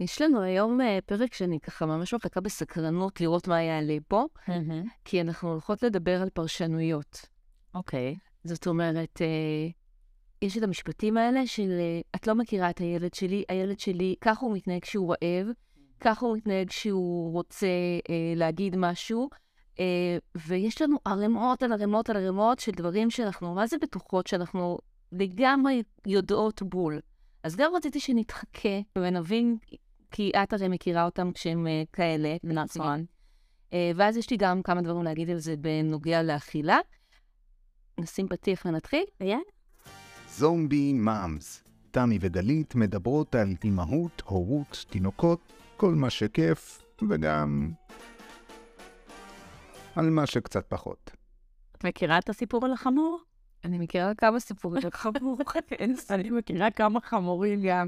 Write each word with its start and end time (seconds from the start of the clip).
יש 0.00 0.22
לנו 0.22 0.40
היום 0.40 0.80
אה, 0.80 0.98
פרק 1.06 1.34
שאני 1.34 1.60
ככה 1.60 1.86
ממש 1.86 2.14
מחכה 2.14 2.40
בסקרנות 2.40 3.20
לראות 3.20 3.48
מה 3.48 3.62
יעלה 3.62 3.96
פה, 4.08 4.24
כי 5.04 5.20
אנחנו 5.20 5.50
הולכות 5.50 5.82
לדבר 5.82 6.22
על 6.22 6.30
פרשנויות. 6.30 7.26
אוקיי. 7.74 8.16
זאת 8.44 8.66
אומרת, 8.66 9.22
אה, 9.22 9.68
יש 10.42 10.58
את 10.58 10.62
המשפטים 10.62 11.16
האלה 11.16 11.46
של 11.46 11.70
אה, 11.70 12.00
את 12.16 12.26
לא 12.26 12.34
מכירה 12.34 12.70
את 12.70 12.78
הילד 12.78 13.14
שלי, 13.14 13.44
הילד 13.48 13.80
שלי, 13.80 14.14
ככה 14.20 14.46
הוא 14.46 14.56
מתנהג 14.56 14.82
כשהוא 14.82 15.14
רעב, 15.14 15.46
ככה 16.00 16.26
הוא 16.26 16.36
מתנהג 16.36 16.68
כשהוא 16.68 17.32
רוצה 17.32 17.66
אה, 18.10 18.32
להגיד 18.36 18.76
משהו, 18.76 19.28
אה, 19.80 20.18
ויש 20.46 20.82
לנו 20.82 20.96
ערימות 21.04 21.62
על 21.62 21.72
ערימות 21.72 22.10
על 22.10 22.16
ערימות 22.16 22.58
של 22.58 22.72
דברים 22.72 23.10
שאנחנו, 23.10 23.54
מה 23.54 23.66
זה 23.66 23.76
בטוחות, 23.82 24.26
שאנחנו 24.26 24.78
לגמרי 25.12 25.82
יודעות 26.06 26.62
בול. 26.62 27.00
אז 27.42 27.56
גם 27.56 27.72
רציתי 27.74 28.00
שנתחכה 28.00 28.78
ונבין, 28.98 29.56
כי 30.10 30.30
את 30.42 30.52
הרי 30.52 30.68
מכירה 30.68 31.04
אותם 31.04 31.32
כשהם 31.32 31.66
אה, 31.66 31.82
כאלה. 31.92 32.36
נכון. 32.44 33.04
אה, 33.72 33.90
ואז 33.96 34.16
יש 34.16 34.30
לי 34.30 34.36
גם 34.36 34.62
כמה 34.62 34.82
דברים 34.82 35.02
להגיד 35.02 35.30
על 35.30 35.38
זה 35.38 35.56
בנוגע 35.56 36.22
לאכילה. 36.22 36.78
נשים 37.98 38.28
פתיח 38.28 38.66
ונתחיל? 38.66 39.04
כן. 39.18 39.40
זומבי 40.28 40.92
מאמס. 40.92 41.64
תמי 41.90 42.18
וגלית 42.20 42.74
מדברות 42.74 43.34
על 43.34 43.54
אימהות, 43.64 44.22
הורות, 44.24 44.84
תינוקות, 44.90 45.40
כל 45.76 45.94
מה 45.94 46.10
שכיף, 46.10 46.82
וגם 47.08 47.70
על 49.96 50.10
מה 50.10 50.26
שקצת 50.26 50.66
פחות. 50.68 51.10
את 51.76 51.84
מכירה 51.84 52.18
את 52.18 52.28
הסיפור 52.28 52.64
על 52.64 52.72
החמור? 52.72 53.20
אני 53.64 53.78
מכירה 53.78 54.14
כמה 54.14 54.40
סיפורים 54.40 54.84
על 54.84 54.90
חמור. 54.90 55.38
אני 56.10 56.30
מכירה 56.30 56.70
כמה 56.70 57.00
חמורים 57.00 57.62
גם. 57.66 57.86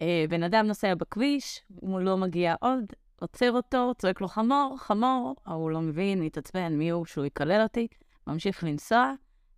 אה, 0.00 0.24
בן 0.28 0.42
אדם 0.42 0.66
נוסע 0.66 0.94
בכביש, 0.94 1.62
מולו 1.82 2.16
מגיע 2.16 2.54
עוד, 2.60 2.84
עוצר 3.20 3.52
אותו, 3.52 3.92
צועק 3.98 4.20
לו 4.20 4.28
חמור, 4.28 4.76
חמור, 4.78 5.36
ההוא 5.46 5.70
לא 5.70 5.80
מבין, 5.80 6.22
מתעצבן, 6.22 6.72
מי 6.72 6.90
הוא 6.90 7.06
שהוא 7.06 7.24
יקלל 7.24 7.62
אותי, 7.62 7.86
ממשיך 8.26 8.64
לנסוע, 8.64 9.12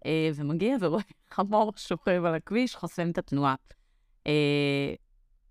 אה, 0.07 0.31
ומגיע 0.35 0.77
ורואה 0.81 1.03
חמור 1.35 1.73
שוכב 1.77 2.25
על 2.25 2.35
הכביש, 2.35 2.77
חוסם 2.77 3.11
את 3.11 3.19
התנועה. 3.19 3.55
אה, 4.27 4.95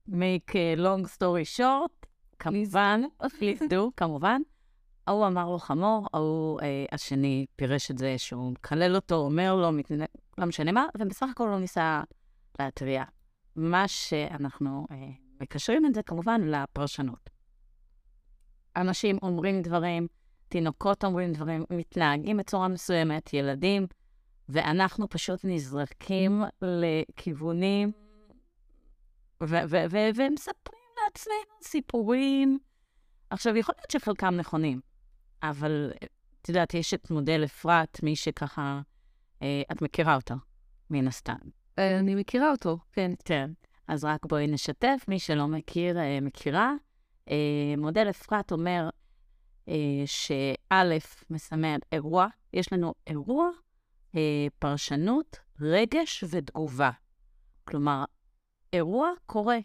make 0.09 0.51
a 0.51 0.79
long 0.79 1.07
story 1.17 1.59
short, 1.59 2.07
כמובן, 2.39 3.01
please 3.23 3.61
do, 3.69 3.91
כמובן. 3.97 4.41
ההוא 5.07 5.27
אמר 5.27 5.49
לו 5.49 5.59
חמור, 5.59 6.07
ההוא 6.13 6.61
אה, 6.61 6.85
השני 6.91 7.45
פירש 7.55 7.91
את 7.91 7.97
זה 7.97 8.17
שהוא 8.17 8.51
מקלל 8.51 8.95
אותו, 8.95 9.15
אומר 9.15 9.55
לו, 9.55 9.71
מתנ... 9.71 9.99
לא 10.37 10.45
משנה 10.45 10.71
מה, 10.71 10.85
ובסך 10.97 11.25
הכל 11.31 11.49
הוא 11.49 11.59
ניסה 11.59 12.01
להתריע. 12.59 13.03
מה 13.55 13.87
שאנחנו 13.87 14.87
אה, 14.91 14.97
מקשרים 15.41 15.85
את 15.85 15.93
זה 15.93 16.03
כמובן 16.03 16.41
לפרשנות. 16.41 17.29
אנשים 18.75 19.17
אומרים 19.21 19.61
דברים, 19.61 20.07
תינוקות 20.47 21.03
אומרים 21.03 21.33
דברים, 21.33 21.63
מתנהגים 21.69 22.37
בצורה 22.37 22.67
מסוימת, 22.67 23.33
ילדים, 23.33 23.87
ואנחנו 24.49 25.09
פשוט 25.09 25.39
נזרקים 25.43 26.43
לכיוונים 26.61 27.91
ומספרים 29.41 30.81
לעצמנו 31.03 31.55
סיפורים. 31.63 32.59
עכשיו, 33.29 33.57
יכול 33.57 33.75
להיות 33.77 33.91
שחלקם 33.91 34.35
נכונים, 34.35 34.81
אבל 35.43 35.91
את 36.41 36.49
יודעת, 36.49 36.73
יש 36.73 36.93
את 36.93 37.11
מודל 37.11 37.43
אפרת, 37.43 38.03
מי 38.03 38.15
שככה, 38.15 38.81
אה, 39.41 39.61
את 39.71 39.81
מכירה 39.81 40.15
אותו, 40.15 40.35
מן 40.89 41.07
הסתם. 41.07 41.60
אה, 41.81 41.99
אני 41.99 42.15
מכירה 42.15 42.51
אותו, 42.51 42.77
כן. 42.93 43.11
כן. 43.25 43.51
אז 43.87 44.03
רק 44.05 44.25
בואי 44.25 44.47
נשתף, 44.47 45.05
מי 45.07 45.19
שלא 45.19 45.47
מכיר, 45.47 45.99
אה, 45.99 46.19
מכירה. 46.21 46.73
אה, 47.29 47.73
מודל 47.77 48.09
אפרת 48.09 48.51
אומר 48.51 48.89
אה, 49.69 50.03
שא' 50.05 50.97
מסמל 51.29 51.77
אירוע, 51.91 52.27
יש 52.53 52.73
לנו 52.73 52.93
אירוע, 53.07 53.49
פרשנות, 54.59 55.39
רגש 55.61 56.23
ותגובה. 56.29 56.91
כלומר, 57.63 58.03
אירוע 58.73 59.11
קורה. 59.25 59.57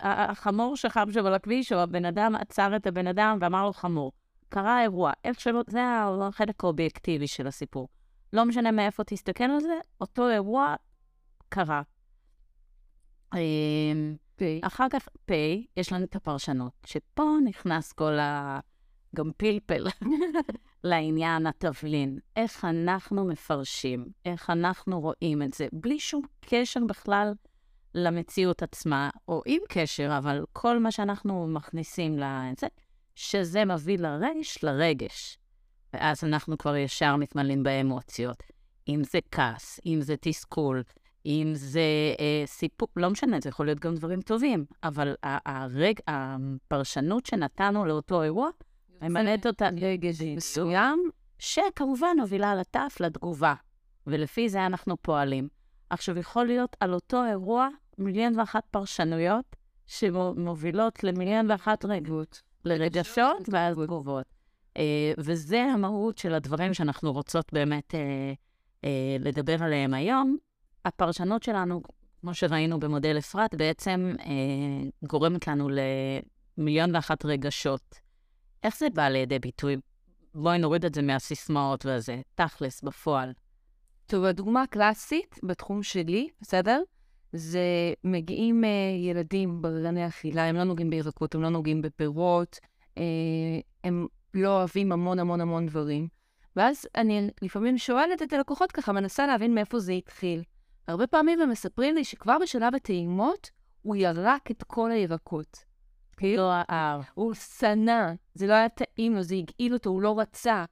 החמור 0.00 0.76
שכב 0.76 1.06
שם 1.12 1.26
על 1.26 1.34
הכביש, 1.34 1.72
או 1.72 1.78
הבן 1.78 2.04
אדם 2.04 2.34
עצר 2.34 2.76
את 2.76 2.86
הבן 2.86 3.06
אדם 3.06 3.38
ואמר 3.40 3.64
לו 3.64 3.72
חמור. 3.72 4.12
קרה 4.48 4.82
אירוע, 4.82 5.12
איך 5.24 5.40
שלא, 5.40 5.60
זה 5.66 5.80
החלק 6.20 6.64
האובייקטיבי 6.64 7.26
של 7.26 7.46
הסיפור. 7.46 7.88
לא 8.32 8.44
משנה 8.44 8.70
מאיפה 8.70 9.04
תסתכל 9.04 9.44
על 9.44 9.60
זה, 9.60 9.78
אותו 10.00 10.28
אירוע 10.28 10.74
קרה. 11.48 11.82
אמ, 13.34 14.16
אחר 14.62 14.86
כך, 14.90 15.08
פ', 15.24 15.32
יש 15.76 15.92
לנו 15.92 16.04
את 16.04 16.16
הפרשנות, 16.16 16.72
שפה 16.86 17.30
נכנס 17.44 17.92
כל 17.92 18.18
ה... 18.18 18.60
גם 19.16 19.30
פלפל 19.36 19.86
לעניין 20.84 21.46
התבלין. 21.46 22.18
איך 22.36 22.64
אנחנו 22.64 23.24
מפרשים, 23.24 24.06
איך 24.24 24.50
אנחנו 24.50 25.00
רואים 25.00 25.42
את 25.42 25.54
זה, 25.54 25.68
בלי 25.72 25.98
שום 25.98 26.22
קשר 26.40 26.80
בכלל 26.88 27.32
למציאות 27.94 28.62
עצמה, 28.62 29.10
או 29.28 29.42
עם 29.46 29.62
קשר, 29.68 30.18
אבל 30.18 30.44
כל 30.52 30.78
מה 30.78 30.92
שאנחנו 30.92 31.46
מכניסים 31.46 32.18
לזה, 32.18 32.66
שזה 33.14 33.64
מביא 33.64 33.98
לרש, 33.98 34.64
לרגש. 34.64 35.38
ואז 35.96 36.24
אנחנו 36.24 36.58
כבר 36.58 36.76
ישר 36.76 37.16
מתמלאים 37.16 37.62
באמוציות. 37.62 38.42
אם 38.88 39.04
זה 39.04 39.18
כעס, 39.30 39.80
אם 39.86 40.00
זה 40.00 40.14
תסכול, 40.20 40.82
אם 41.26 41.52
זה 41.54 41.80
אה, 42.20 42.42
סיפור, 42.46 42.88
לא 42.96 43.10
משנה, 43.10 43.40
זה 43.40 43.48
יכול 43.48 43.66
להיות 43.66 43.80
גם 43.80 43.94
דברים 43.94 44.20
טובים, 44.20 44.64
אבל 44.82 45.14
הרג, 45.22 45.98
הפרשנות 46.06 47.26
שנתנו 47.26 47.84
לאותו 47.84 48.22
אירוע, 48.22 48.48
ממלאת 49.02 49.46
אותה 49.46 49.68
רגש 49.80 50.22
מסוים. 50.22 51.10
שכמובן 51.38 52.16
מובילה 52.18 52.54
לטף, 52.54 52.96
לתגובה. 53.00 53.54
ולפי 54.06 54.48
זה 54.48 54.66
אנחנו 54.66 54.96
פועלים. 55.02 55.48
עכשיו, 55.90 56.18
יכול 56.18 56.46
להיות 56.46 56.76
על 56.80 56.94
אותו 56.94 57.24
אירוע 57.24 57.68
מיליון 57.98 58.38
ואחת 58.38 58.64
פרשנויות 58.70 59.56
שמובילות 59.86 61.04
למיליון 61.04 61.50
ואחת 61.50 61.84
רגות, 61.84 62.42
לרגשות 62.64 63.48
ואז 63.52 63.76
תגובות. 63.76 64.35
אה, 64.76 65.12
וזה 65.18 65.62
המהות 65.62 66.18
של 66.18 66.34
הדברים 66.34 66.74
שאנחנו 66.74 67.12
רוצות 67.12 67.52
באמת 67.52 67.94
אה, 67.94 68.32
אה, 68.84 69.16
לדבר 69.20 69.62
עליהם 69.62 69.94
היום. 69.94 70.36
הפרשנות 70.84 71.42
שלנו, 71.42 71.82
כמו 72.20 72.34
שראינו 72.34 72.80
במודל 72.80 73.18
אפרת, 73.18 73.54
בעצם 73.54 74.12
אה, 74.20 74.88
גורמת 75.08 75.48
לנו 75.48 75.68
למיליון 76.58 76.94
ואחת 76.94 77.24
רגשות. 77.24 77.94
איך 78.62 78.78
זה 78.78 78.86
בא 78.94 79.08
לידי 79.08 79.38
ביטוי? 79.38 79.76
בואי 80.34 80.58
נוריד 80.58 80.84
את 80.84 80.94
זה 80.94 81.02
מהסיסמאות 81.02 81.86
וזה, 81.86 82.20
תכלס, 82.34 82.82
בפועל. 82.82 83.32
טוב, 84.06 84.24
הדוגמה 84.24 84.62
הקלאסית 84.62 85.38
בתחום 85.42 85.82
שלי, 85.82 86.28
בסדר? 86.40 86.82
זה 87.32 87.92
מגיעים 88.04 88.64
uh, 88.64 88.66
ילדים 89.10 89.62
בררני 89.62 90.06
אכילה, 90.06 90.44
הם 90.44 90.56
לא 90.56 90.64
נוגעים 90.64 90.90
בירקות, 90.90 91.34
הם 91.34 91.42
לא 91.42 91.48
נוגעים 91.48 91.82
בפירות, 91.82 92.58
uh, 92.94 93.00
הם 93.84 94.06
לא 94.36 94.58
אוהבים 94.58 94.92
המון 94.92 95.18
המון 95.18 95.40
המון 95.40 95.66
דברים. 95.66 96.08
ואז 96.56 96.86
אני 96.94 97.30
לפעמים 97.42 97.78
שואלת 97.78 98.22
את 98.22 98.32
הלקוחות 98.32 98.72
ככה, 98.72 98.92
מנסה 98.92 99.26
להבין 99.26 99.54
מאיפה 99.54 99.78
זה 99.78 99.92
התחיל. 99.92 100.42
הרבה 100.88 101.06
פעמים 101.06 101.40
הם 101.40 101.50
מספרים 101.50 101.94
לי 101.94 102.04
שכבר 102.04 102.36
בשלב 102.42 102.74
הטעימות, 102.74 103.50
הוא 103.82 103.96
ירק 103.96 104.50
את 104.50 104.62
כל 104.62 104.90
הירקות. 104.90 105.64
כאילו. 106.16 106.50
הוא 107.14 107.34
שנא, 107.34 108.12
זה 108.34 108.46
לא 108.46 108.52
היה 108.52 108.68
טעים 108.68 109.14
לו, 109.14 109.22
זה 109.22 109.34
הגעיל 109.34 109.74
אותו, 109.74 109.90
הוא 109.90 110.02
לא 110.02 110.20
רצה. 110.20 110.64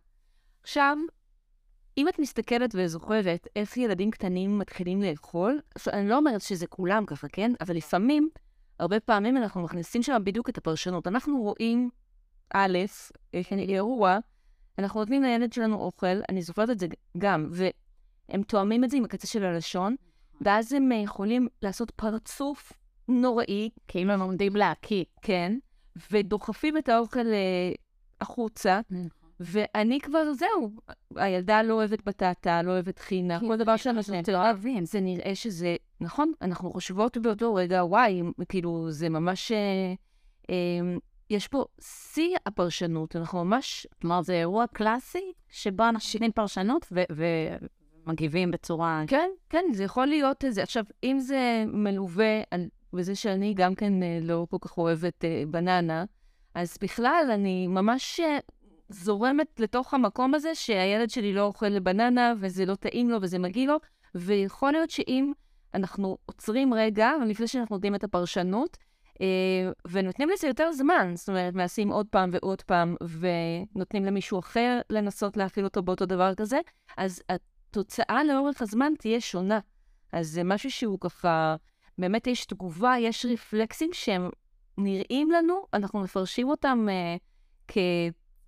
עכשיו, 0.62 0.96
אם 1.98 2.08
את 2.08 2.18
מסתכלת 2.18 2.74
וזוכרת 2.74 3.48
איך 3.56 3.76
ילדים 3.76 4.10
קטנים 4.10 4.58
מתחילים 4.58 5.02
לאכול, 5.02 5.60
אני 5.92 6.08
לא 6.08 6.16
אומרת 6.16 6.40
שזה 6.40 6.66
כולם 6.66 7.06
ככה, 7.06 7.28
כן? 7.28 7.52
אבל 7.60 7.76
לפעמים, 7.76 8.28
הרבה 8.78 9.00
פעמים 9.00 9.36
אנחנו 9.36 9.62
מכניסים 9.62 10.02
שם 10.02 10.22
בדיוק 10.24 10.48
את 10.48 10.58
הפרשנות. 10.58 11.06
אנחנו 11.06 11.42
רואים, 11.42 11.90
א', 12.56 12.78
אירוע, 13.52 14.18
אנחנו 14.78 15.00
נותנים 15.00 15.22
לילד 15.22 15.52
שלנו 15.52 15.76
אוכל, 15.76 16.16
אני 16.28 16.42
זוכרת 16.42 16.70
את 16.70 16.78
זה 16.78 16.86
גם, 17.18 17.48
והם 17.50 18.42
תואמים 18.42 18.84
את 18.84 18.90
זה 18.90 18.96
עם 18.96 19.04
הקצה 19.04 19.26
של 19.26 19.44
הלשון, 19.44 19.96
ואז 20.40 20.72
הם 20.72 20.92
אה, 20.92 20.96
יכולים 20.96 21.48
לעשות 21.62 21.90
פרצוף 21.90 22.72
נוראי, 23.08 23.70
כאילו 23.88 24.12
הם 24.12 24.20
עומדים 24.20 24.56
להקיא. 24.56 25.04
כן, 25.22 25.58
ודוחפים 26.10 26.78
את 26.78 26.88
האוכל 26.88 27.26
אה, 27.26 27.72
החוצה, 28.20 28.80
ואני 29.40 30.00
כבר, 30.00 30.32
זהו, 30.32 30.70
הילדה 31.16 31.62
לא 31.62 31.74
אוהבת 31.74 32.04
בטטה, 32.04 32.62
לא 32.62 32.70
אוהבת 32.72 32.98
חינה, 32.98 33.40
כל 33.40 33.56
דבר 33.56 33.76
שאנחנו 33.76 34.14
להבין, 34.28 34.84
זה 34.84 35.00
נראה 35.00 35.34
שזה, 35.34 35.76
נכון, 36.00 36.32
אנחנו 36.42 36.72
חושבות 36.72 37.18
באותו 37.18 37.54
רגע, 37.54 37.84
וואי, 37.84 38.22
כאילו, 38.48 38.90
זה 38.90 39.08
ממש, 39.08 39.52
אה, 39.52 39.94
אה, 40.50 40.96
יש 41.30 41.48
פה 41.48 41.64
שיא 41.80 42.36
הפרשנות, 42.46 43.16
אנחנו 43.16 43.44
ממש, 43.44 43.86
כלומר, 44.00 44.22
זה 44.22 44.32
אירוע 44.32 44.66
קלאסי 44.66 45.32
שבו 45.48 45.82
אנחנו 45.82 46.10
נותנים 46.14 46.32
פרשנות 46.32 46.92
ומגיבים 48.06 48.50
בצורה... 48.50 49.02
כן, 49.06 49.30
כן, 49.50 49.64
זה 49.72 49.84
יכול 49.84 50.06
להיות 50.06 50.44
איזה, 50.44 50.62
עכשיו, 50.62 50.84
אם 51.04 51.18
זה 51.18 51.64
מלווה, 51.66 52.40
על- 52.50 52.68
וזה 52.92 53.14
שאני 53.14 53.54
גם 53.54 53.74
כן 53.74 54.02
אה, 54.02 54.18
לא 54.22 54.46
כל 54.50 54.56
כך 54.60 54.78
אוהבת 54.78 55.24
אה, 55.24 55.42
בננה, 55.48 56.04
אז 56.54 56.78
בכלל 56.82 57.30
אני 57.34 57.66
ממש 57.66 58.20
אה, 58.20 58.38
זורמת 58.88 59.60
לתוך 59.60 59.94
המקום 59.94 60.34
הזה 60.34 60.54
שהילד 60.54 61.10
שלי 61.10 61.32
לא 61.32 61.42
אוכל 61.42 61.78
בננה, 61.80 62.32
וזה 62.40 62.66
לא 62.66 62.74
טעים 62.74 63.10
לו 63.10 63.18
וזה 63.22 63.38
מגעיל 63.38 63.70
לו, 63.70 63.76
ויכול 64.14 64.72
להיות 64.72 64.90
שאם 64.90 65.32
אנחנו 65.74 66.18
עוצרים 66.26 66.74
רגע, 66.74 67.10
לפני 67.26 67.46
שאנחנו 67.48 67.76
נותנים 67.76 67.94
את 67.94 68.04
הפרשנות, 68.04 68.76
ונותנים 69.88 70.28
לזה 70.28 70.46
יותר 70.46 70.72
זמן, 70.72 71.12
זאת 71.16 71.28
אומרת, 71.28 71.54
מעשים 71.54 71.88
עוד 71.88 72.06
פעם 72.10 72.30
ועוד 72.32 72.62
פעם, 72.62 72.96
ונותנים 73.20 74.04
למישהו 74.04 74.38
אחר 74.38 74.80
לנסות 74.90 75.36
להכיל 75.36 75.64
אותו 75.64 75.82
באותו 75.82 76.06
דבר 76.06 76.34
כזה, 76.34 76.58
אז 76.96 77.22
התוצאה 77.28 78.24
לאורך 78.24 78.62
הזמן 78.62 78.92
תהיה 78.98 79.20
שונה. 79.20 79.58
אז 80.12 80.28
זה 80.28 80.44
משהו 80.44 80.70
שהוא 80.70 80.98
ככה, 81.00 81.56
באמת 81.98 82.26
יש 82.26 82.46
תגובה, 82.46 82.94
יש 83.00 83.26
רפלקסים 83.26 83.90
שהם 83.92 84.30
נראים 84.78 85.30
לנו, 85.30 85.66
אנחנו 85.74 86.00
מפרשים 86.00 86.48
אותם 86.48 86.86
אה, 86.90 87.16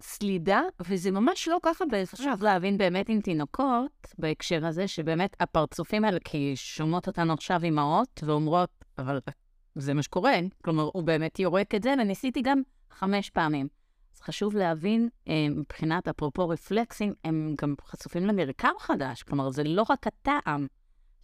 כסלידה, 0.01 0.63
וזה 0.87 1.11
ממש 1.11 1.49
לא 1.49 1.59
ככה 1.63 1.85
בהכרח. 1.91 2.21
חשוב 2.21 2.43
להבין 2.43 2.79
באמת 2.79 3.09
עם 3.09 3.21
תינוקות, 3.21 4.15
בהקשר 4.19 4.67
הזה, 4.67 4.89
שבאמת 4.89 5.37
הפרצופים 5.41 6.05
האלה, 6.05 6.19
כי 6.25 6.53
שומעות 6.57 7.07
אותנו 7.07 7.33
עכשיו 7.33 7.65
אימהות 7.65 8.21
ואומרות, 8.27 8.85
אבל 8.99 9.21
זה 9.77 9.95
מה 9.95 10.03
שקורה, 10.03 10.39
כלומר, 10.65 10.91
הוא 10.93 11.03
באמת 11.03 11.39
יורק 11.39 11.75
את 11.75 11.83
זה, 11.83 11.95
וניסיתי 11.99 12.43
גם 12.43 12.63
חמש 12.91 13.31
פעמים. 13.31 13.69
אז 14.15 14.21
חשוב 14.21 14.57
להבין, 14.57 15.09
אה, 15.29 15.47
מבחינת 15.51 16.09
אפרופו 16.09 16.49
רפלקסים, 16.49 17.13
הם 17.25 17.55
גם 17.63 17.75
חשופים 17.87 18.27
למרקם 18.27 18.73
חדש, 18.79 19.23
כלומר, 19.23 19.51
זה 19.51 19.65
לא 19.65 19.85
רק 19.91 20.07
הטעם, 20.07 20.67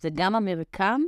זה 0.01 0.09
גם 0.15 0.35
המרקם, 0.35 1.01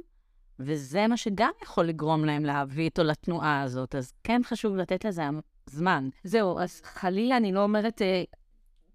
וזה 0.58 1.06
מה 1.06 1.16
שגם 1.16 1.50
יכול 1.62 1.84
לגרום 1.84 2.24
להם 2.24 2.44
להביא 2.44 2.84
איתו 2.84 3.04
לתנועה 3.04 3.62
הזאת. 3.62 3.94
אז 3.94 4.12
כן 4.24 4.40
חשוב 4.44 4.76
לתת 4.76 5.04
לזה 5.04 5.22
זמן. 5.66 6.08
זהו, 6.24 6.58
אז 6.58 6.80
חלילה, 6.84 7.36
אני 7.36 7.52
לא 7.52 7.62
אומרת, 7.62 8.02
אה, 8.02 8.22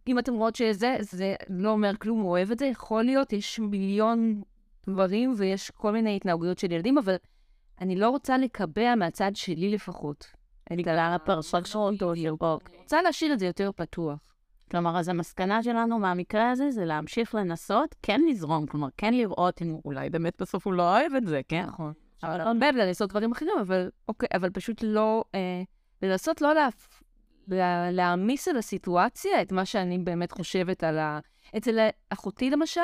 אם 0.07 0.19
אתם 0.19 0.33
רואות 0.33 0.55
שזה, 0.55 0.95
זה 0.99 1.35
לא 1.49 1.69
אומר 1.69 1.91
כלום, 1.99 2.19
הוא 2.19 2.29
אוהב 2.29 2.51
את 2.51 2.59
זה, 2.59 2.65
יכול 2.65 3.03
להיות, 3.03 3.33
יש 3.33 3.59
מיליון 3.59 4.41
דברים 4.89 5.33
ויש 5.37 5.71
כל 5.71 5.91
מיני 5.91 6.15
התנהגויות 6.15 6.59
של 6.59 6.71
ילדים, 6.71 6.97
אבל 6.97 7.15
אני 7.81 7.95
לא 7.95 8.09
רוצה 8.09 8.37
לקבע 8.37 8.95
מהצד 8.95 9.31
שלי 9.35 9.69
לפחות. 9.69 10.27
בגלל 10.73 11.11
הפרשנות 11.15 12.01
או 12.01 12.13
לראות. 12.13 12.69
אני 12.69 12.77
רוצה 12.77 13.01
להשאיר 13.01 13.33
את 13.33 13.39
זה 13.39 13.45
יותר 13.45 13.71
פתוח. 13.75 14.19
כלומר, 14.71 14.99
אז 14.99 15.09
המסקנה 15.09 15.63
שלנו 15.63 15.99
מהמקרה 15.99 16.51
הזה 16.51 16.71
זה 16.71 16.85
להמשיך 16.85 17.35
לנסות, 17.35 17.95
כן 18.01 18.21
לזרום, 18.29 18.65
כלומר, 18.67 18.87
כן 18.97 19.13
לראות 19.13 19.61
אם 19.61 19.77
אולי 19.85 20.09
באמת 20.09 20.41
בסוף 20.41 20.67
הוא 20.67 20.73
לא 20.73 20.97
אוהב 20.97 21.13
את 21.13 21.27
זה, 21.27 21.41
כן? 21.47 21.65
נכון. 21.65 21.93
אבל 22.23 22.37
לא 22.37 22.53
באמת 22.53 22.75
לעשות 22.75 23.09
דברים 23.09 23.31
אחרים, 23.31 23.53
אבל 23.61 23.89
אוקיי, 24.07 24.29
אבל 24.33 24.49
פשוט 24.49 24.83
לא, 24.83 25.23
אה, 25.35 25.61
לנסות 26.01 26.41
לא 26.41 26.53
להפ... 26.53 27.01
לה, 27.47 27.91
להעמיס 27.91 28.47
על 28.47 28.57
הסיטואציה 28.57 29.41
את 29.41 29.51
מה 29.51 29.65
שאני 29.65 29.97
באמת 29.97 30.31
חושבת 30.31 30.83
על 30.83 30.97
ה... 30.97 31.19
אצל 31.57 31.87
אחותי 32.09 32.49
למשל, 32.49 32.81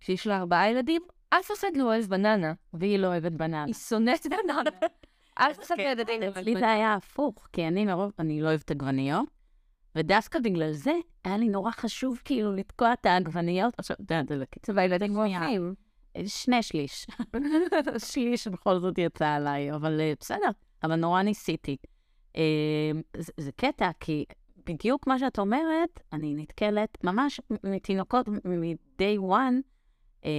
שיש 0.00 0.26
לה 0.26 0.36
ארבעה 0.36 0.70
ילדים, 0.70 1.02
אף 1.30 1.50
אחד 1.58 1.68
לא 1.74 1.84
אוהב 1.84 2.04
בננה. 2.04 2.52
והיא 2.74 2.98
לא 2.98 3.06
אוהבת 3.06 3.32
בננה. 3.32 3.64
היא 3.64 3.74
שונאת 3.88 4.26
בננה. 4.26 4.62
אף 5.34 5.60
אחד 5.64 5.78
לא 5.78 5.84
כן, 5.84 5.96
יודעת 5.98 6.22
אבל 6.28 6.42
לי 6.42 6.54
זה 6.56 6.70
היה 6.70 6.94
הפוך, 6.94 7.48
כי 7.52 7.68
אני 7.68 7.84
מרוב, 7.84 8.12
אני 8.18 8.40
לא 8.40 8.48
אוהבת 8.48 8.70
עגבניות, 8.70 9.28
ודווקא 9.94 10.38
בגלל 10.38 10.72
זה 10.72 10.92
היה 11.24 11.36
לי 11.36 11.48
נורא 11.48 11.70
חשוב 11.70 12.20
כאילו 12.24 12.52
לתקוע 12.52 12.92
את 12.92 13.06
העגבניות. 13.06 13.74
עכשיו, 13.78 13.96
אתה 14.04 14.14
יודע, 14.14 14.22
זה 14.28 14.36
לקיצור, 14.36 14.76
והילדים 14.76 15.12
שנייה. 15.14 15.40
אוהבים. 15.40 15.74
שני 16.26 16.62
שליש. 16.62 17.06
שליש 18.12 18.48
בכל 18.48 18.78
זאת 18.78 18.98
יצא 18.98 19.28
עליי, 19.28 19.72
אבל 19.72 20.00
אה, 20.00 20.12
בסדר, 20.20 20.50
אבל 20.82 20.94
נורא 20.94 21.22
ניסיתי. 21.22 21.76
אה, 22.36 22.90
זה, 23.16 23.52
קטע, 23.52 23.90
כי 24.00 24.24
בדיוק 24.66 25.06
מה 25.06 25.18
שאת 25.18 25.38
אומרת, 25.38 26.00
אני 26.12 26.34
נתקלת 26.34 27.04
ממש 27.04 27.40
מתינוקות 27.64 28.28
מ-day 28.28 29.20
one, 29.20 29.54
אה, 30.24 30.30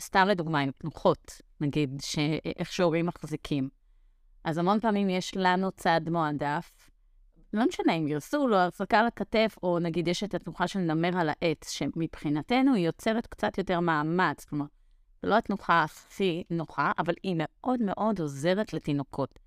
סתם 0.00 0.26
לדוגמה, 0.28 0.60
עם 0.60 0.70
תנוחות, 0.78 1.40
נגיד, 1.60 2.00
שאיך 2.00 2.72
שהורים 2.72 3.06
מחזיקים. 3.06 3.68
אז 4.44 4.58
המון 4.58 4.80
פעמים 4.80 5.10
יש 5.10 5.36
לנו 5.36 5.72
צד 5.72 6.00
מועדף, 6.10 6.90
לא 7.54 7.66
משנה 7.66 7.92
אם 7.92 8.08
ירסו 8.08 8.48
לו 8.48 8.56
הרחקה 8.56 9.00
על 9.00 9.06
הכתף, 9.06 9.56
או 9.62 9.78
נגיד 9.78 10.08
יש 10.08 10.24
את 10.24 10.34
התנוחה 10.34 10.68
של 10.68 10.78
נמר 10.78 11.18
על 11.18 11.28
העץ, 11.28 11.70
שמבחינתנו 11.70 12.74
היא 12.74 12.86
יוצרת 12.86 13.26
קצת 13.26 13.58
יותר 13.58 13.80
מאמץ, 13.80 14.44
כלומר, 14.44 14.64
זו 15.22 15.28
לא 15.28 15.38
התנוחה 15.38 15.82
הכי 15.82 16.44
נוחה, 16.50 16.92
אבל 16.98 17.14
היא 17.22 17.34
מאוד 17.38 17.82
מאוד 17.82 18.20
עוזרת 18.20 18.72
לתינוקות. 18.72 19.38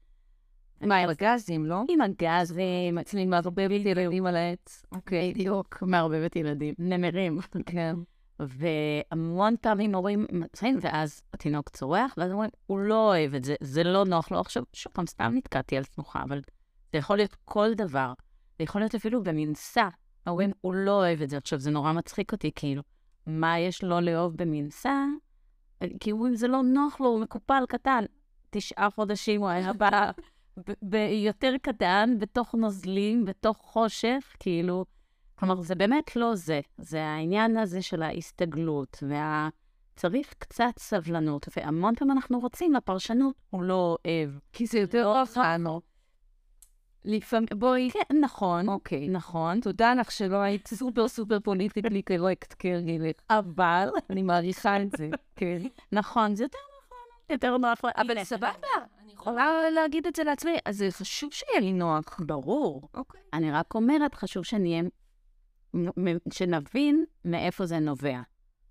מה, 0.81 0.97
עם 0.97 1.09
הגזים, 1.09 1.65
לא? 1.65 1.83
עם 1.89 2.01
הגזים, 2.01 2.97
אצלי 2.97 3.25
מערבבת 3.25 3.85
ילדים 3.85 4.25
על 4.25 4.35
העץ. 4.35 4.85
אוקיי, 4.91 5.33
בדיוק, 5.33 5.83
מערבבת 5.83 6.35
ילדים, 6.35 6.73
נמרים. 6.79 7.39
כן. 7.65 7.95
והמון 8.39 9.55
פעמים 9.61 9.95
הורים 9.95 10.25
מצאים, 10.31 10.77
ואז 10.81 11.21
התינוק 11.33 11.69
צורח, 11.69 12.13
ואז 12.17 12.31
אומרים, 12.31 12.49
הוא 12.65 12.79
לא 12.79 13.07
אוהב 13.07 13.33
את 13.33 13.43
זה, 13.43 13.55
זה 13.61 13.83
לא 13.83 14.05
נוח 14.05 14.31
לו. 14.31 14.39
עכשיו, 14.39 14.63
שוב 14.73 14.93
פעם, 14.93 15.07
סתם 15.07 15.31
נתקעתי 15.35 15.77
על 15.77 15.83
תנוחה, 15.83 16.23
אבל 16.23 16.41
זה 16.91 16.97
יכול 16.97 17.17
להיות 17.17 17.35
כל 17.45 17.73
דבר. 17.73 18.13
זה 18.57 18.63
יכול 18.63 18.81
להיות 18.81 18.95
אפילו 18.95 19.23
במנסה. 19.23 19.89
אומרים, 20.27 20.51
הוא 20.61 20.73
לא 20.73 20.91
אוהב 20.91 21.21
את 21.21 21.29
זה. 21.29 21.37
עכשיו, 21.37 21.59
זה 21.59 21.71
נורא 21.71 21.91
מצחיק 21.91 22.31
אותי, 22.31 22.51
כאילו, 22.55 22.81
מה 23.25 23.59
יש 23.59 23.83
לו 23.83 23.99
לאהוב 24.01 24.35
במנסה? 24.35 25.05
כי 25.99 26.11
אומרים, 26.11 26.35
זה 26.35 26.47
לא 26.47 26.63
נוח 26.63 26.99
לו, 26.99 27.07
הוא 27.07 27.19
מקופל 27.19 27.63
קטן. 27.69 28.03
תשעה 28.49 28.89
חודשים 28.89 29.41
הוא 29.41 29.49
היה 29.49 29.73
בא 29.73 30.11
ביותר 30.81 31.53
קטן, 31.61 32.15
בתוך 32.19 32.55
נוזלים, 32.55 33.25
בתוך 33.25 33.57
חושך, 33.57 34.35
כאילו... 34.39 34.85
כלומר, 35.39 35.61
זה 35.61 35.75
באמת 35.75 36.15
לא 36.15 36.35
זה. 36.35 36.59
זה 36.77 37.05
העניין 37.05 37.57
הזה 37.57 37.81
של 37.81 38.01
ההסתגלות, 38.01 39.03
וה... 39.07 39.49
צריך 39.97 40.33
קצת 40.39 40.79
סבלנות, 40.79 41.47
והמון 41.57 41.95
פעמים 41.95 42.11
אנחנו 42.11 42.39
רוצים 42.39 42.73
לפרשנות, 42.73 43.35
הוא 43.49 43.63
לא 43.63 43.97
אוהב. 44.05 44.29
כי 44.53 44.65
זה 44.65 44.79
יותר 44.79 45.21
אוכלנו. 45.21 45.81
לפעמים, 47.05 47.47
בואי, 47.55 47.89
כן, 47.91 48.17
נכון, 48.21 48.69
אוקיי. 48.69 49.07
נכון, 49.07 49.61
תודה 49.61 49.93
לך 49.93 50.11
שלא 50.11 50.35
היית 50.35 50.67
סופר 50.67 51.07
סופר 51.07 51.39
politically 51.39 52.01
correct 52.01 52.55
כהרגלך. 52.59 53.15
אבל, 53.29 53.89
אני 54.09 54.23
מעריכה 54.23 54.81
את 54.81 54.91
זה, 54.97 55.09
כן. 55.35 55.61
נכון, 55.91 56.35
זה 56.35 56.43
יותר 56.43 56.57
נכון, 56.57 57.07
יותר 57.29 57.57
נוח. 57.57 57.79
אבל 57.97 58.11
הנה, 58.11 58.25
סבבה, 58.25 58.49
אני 59.03 59.13
יכולה 59.13 59.69
להגיד 59.69 60.07
את 60.07 60.15
זה 60.15 60.23
לעצמי, 60.23 60.57
אז 60.65 60.77
זה 60.77 60.87
חשוב 60.91 61.33
שיהיה 61.33 61.59
לי 61.59 61.73
נוח. 61.73 62.19
ברור. 62.19 62.89
אוקיי. 62.93 63.21
אני 63.33 63.51
רק 63.51 63.75
אומרת, 63.75 64.15
חשוב 64.15 64.43
שנהיה, 64.43 64.83
שנבין 66.33 67.05
מאיפה 67.25 67.65
זה 67.65 67.79
נובע, 67.79 68.21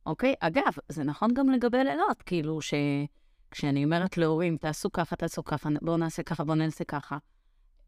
אוקיי? 0.06 0.34
אגב, 0.40 0.72
זה 0.88 1.04
נכון 1.04 1.34
גם 1.34 1.50
לגבי 1.50 1.84
לילות, 1.84 2.22
כאילו, 2.22 2.58
שכשאני 2.60 3.84
אומרת 3.84 4.16
להורים, 4.16 4.56
תעשו 4.56 4.92
ככה, 4.92 5.16
תעשו 5.16 5.44
ככה, 5.44 5.68
בואו 5.82 5.96
נעשה 5.96 6.22
ככה, 6.22 6.44
בואו 6.44 6.56
נעשה 6.56 6.84
ככה. 6.84 7.18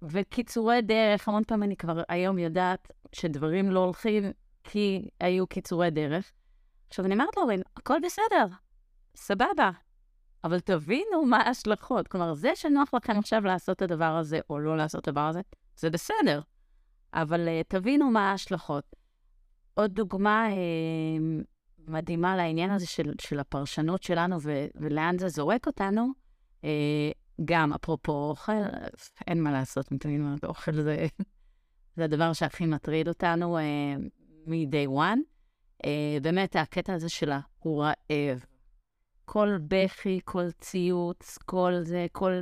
וקיצורי 0.02 0.82
דרך, 0.82 1.28
המון 1.28 1.44
פעמים 1.44 1.62
אני 1.62 1.76
כבר 1.76 2.02
היום 2.08 2.38
יודעת 2.38 2.92
שדברים 3.12 3.70
לא 3.70 3.84
הולכים 3.84 4.32
כי 4.64 5.08
היו 5.20 5.46
קיצורי 5.46 5.90
דרך. 5.90 6.32
עכשיו, 6.88 7.04
אני 7.04 7.14
אומרת 7.14 7.37
להורים, 7.37 7.60
הכל 7.76 7.98
בסדר, 8.04 8.46
סבבה, 9.16 9.70
אבל 10.44 10.60
תבינו 10.60 11.25
מה 11.26 11.38
ההשלכות. 11.38 12.08
כלומר, 12.08 12.34
זה 12.34 12.50
שנוח 12.54 12.94
לכם 12.94 13.18
עכשיו 13.18 13.44
לעשות 13.44 13.76
את 13.76 13.82
הדבר 13.82 14.16
הזה 14.16 14.40
או 14.50 14.58
לא 14.58 14.76
לעשות 14.76 15.02
את 15.02 15.08
הדבר 15.08 15.20
הזה, 15.20 15.40
זה 15.76 15.90
בסדר. 15.90 16.40
אבל 17.14 17.48
uh, 17.48 17.64
תבינו 17.68 18.10
מה 18.10 18.30
ההשלכות. 18.30 18.96
עוד 19.78 19.92
דוגמה 19.94 20.49
uh, 20.49 21.44
מדהימה 21.88 22.37
לעניין 22.37 22.70
הזה 22.70 22.87
של, 22.87 23.12
של 23.20 23.40
הפרשנות 23.40 24.02
שלנו 24.02 24.37
ו, 24.42 24.66
ולאן 24.75 25.18
זה 25.18 25.28
זורק 25.28 25.66
אותנו, 25.66 26.08
uh, 26.61 26.64
גם 27.44 27.73
אפרופו 27.73 28.12
אוכל, 28.12 28.52
אין 29.26 29.42
מה 29.42 29.52
לעשות, 29.52 29.92
מתמיד 29.92 30.20
מה 30.20 30.35
אוכל 30.42 30.73
זה, 30.73 31.06
זה 31.97 32.04
הדבר 32.04 32.32
שהכי 32.32 32.66
מטריד 32.66 33.08
אותנו 33.08 33.58
uh, 33.58 33.61
מ-day 34.47 34.88
one. 34.88 35.18
Uh, 35.82 35.88
באמת, 36.23 36.56
הקטע 36.56 36.94
הזה 36.94 37.08
שלה, 37.08 37.40
הוא 37.58 37.82
רעב. 37.82 38.44
כל 39.25 39.58
בכי, 39.68 40.20
כל 40.25 40.50
ציוץ, 40.50 41.38
כל 41.44 41.73
זה, 41.82 42.06
כל 42.12 42.40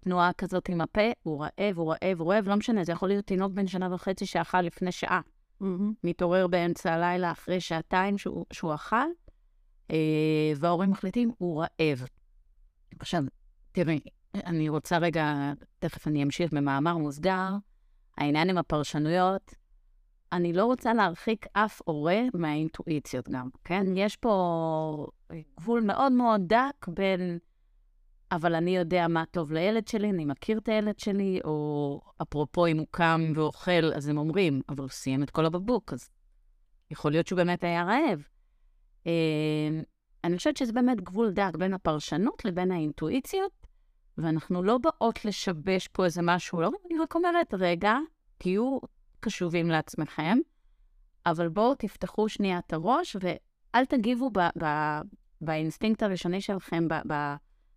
תנועה 0.00 0.32
כזאת 0.32 0.68
עם 0.68 0.80
הפה, 0.80 1.10
הוא 1.22 1.44
רעב, 1.44 1.78
הוא 1.78 1.92
רעב, 1.92 2.20
הוא 2.20 2.32
רעב, 2.32 2.48
לא 2.48 2.56
משנה, 2.56 2.84
זה 2.84 2.92
יכול 2.92 3.08
להיות 3.08 3.26
תינוק 3.26 3.52
בן 3.52 3.66
שנה 3.66 3.94
וחצי 3.94 4.26
שאכל 4.26 4.60
לפני 4.60 4.92
שעה. 4.92 5.20
מתעורר 6.04 6.46
באמצע 6.46 6.92
הלילה 6.92 7.32
אחרי 7.32 7.60
שעתיים 7.60 8.18
שהוא, 8.18 8.46
שהוא 8.52 8.74
אכל, 8.74 8.96
אה, 9.90 10.52
וההורים 10.56 10.90
מחליטים, 10.90 11.30
הוא 11.38 11.62
רעב. 11.62 12.06
עכשיו, 12.98 13.22
תראי, 13.72 14.00
אני 14.34 14.68
רוצה 14.68 14.98
רגע, 14.98 15.52
תכף 15.78 16.08
אני 16.08 16.22
אמשיך 16.22 16.52
במאמר 16.52 16.96
מוסגר, 16.96 17.48
העניין 18.18 18.50
עם 18.50 18.58
הפרשנויות, 18.58 19.54
אני 20.32 20.52
לא 20.52 20.64
רוצה 20.64 20.94
להרחיק 20.94 21.46
אף 21.52 21.80
הורה 21.84 22.22
מהאינטואיציות 22.34 23.28
גם, 23.28 23.48
כן? 23.64 23.96
יש 23.96 24.16
פה 24.16 25.06
גבול 25.60 25.82
מאוד 25.82 26.12
מאוד 26.12 26.40
דק 26.46 26.88
בין 26.88 27.38
אבל 28.34 28.54
אני 28.54 28.76
יודע 28.76 29.08
מה 29.08 29.24
טוב 29.30 29.52
לילד 29.52 29.88
שלי, 29.88 30.10
אני 30.10 30.24
מכיר 30.24 30.58
את 30.58 30.68
הילד 30.68 30.98
שלי, 30.98 31.40
או 31.44 32.00
אפרופו 32.22 32.66
אם 32.66 32.78
הוא 32.78 32.86
קם 32.90 33.32
ואוכל, 33.34 33.92
אז 33.96 34.08
הם 34.08 34.18
אומרים, 34.18 34.60
אבל 34.68 34.80
הוא 34.80 34.88
סיים 34.88 35.22
את 35.22 35.30
כל 35.30 35.46
הבקבוק, 35.46 35.92
אז 35.92 36.10
יכול 36.90 37.10
להיות 37.10 37.26
שהוא 37.26 37.36
באמת 37.36 37.64
היה 37.64 37.84
רעב. 37.84 38.22
אה, 39.06 39.80
אני 40.24 40.36
חושבת 40.36 40.56
שזה 40.56 40.72
באמת 40.72 41.00
גבול 41.00 41.30
דק 41.30 41.56
בין 41.58 41.74
הפרשנות 41.74 42.44
לבין 42.44 42.70
האינטואיציות, 42.70 43.52
ואנחנו 44.18 44.62
לא 44.62 44.78
באות 44.78 45.24
לשבש 45.24 45.88
פה 45.88 46.04
איזה 46.04 46.22
משהו, 46.22 46.60
לא, 46.60 46.70
אני 46.90 46.98
רק 46.98 47.14
אומרת, 47.14 47.54
רגע, 47.54 47.96
תהיו 48.38 48.78
קשובים 49.20 49.68
לעצמכם, 49.68 50.38
אבל 51.26 51.48
בואו 51.48 51.74
תפתחו 51.74 52.28
שנייה 52.28 52.58
את 52.58 52.72
הראש, 52.72 53.16
ואל 53.20 53.84
תגיבו 53.84 54.30
ב- 54.30 54.64
ב- 54.64 55.00
באינסטינקט 55.40 56.02
הראשוני 56.02 56.40
שלכם, 56.40 56.88
ב- 56.88 57.34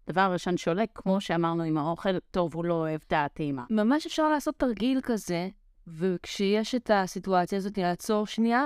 בדבר 0.08 0.22
הראשון 0.22 0.58
שעולה, 0.58 0.84
כמו 0.96 1.22
שאמרנו 1.22 1.64
עם 1.64 1.78
האוכל, 1.78 2.20
טוב, 2.32 2.56
הוא 2.56 2.66
לא 2.66 2.74
אוהב 2.74 3.00
את 3.08 3.14
הטעימה. 3.16 3.64
ממש 3.70 4.06
אפשר 4.06 4.30
לעשות 4.30 4.56
תרגיל 4.58 5.00
כזה, 5.04 5.50
וכשיש 5.88 6.76
את 6.76 6.92
הסיטואציה 6.94 7.58
הזאת, 7.58 7.78
לעצור 7.78 8.28
שנייה 8.28 8.66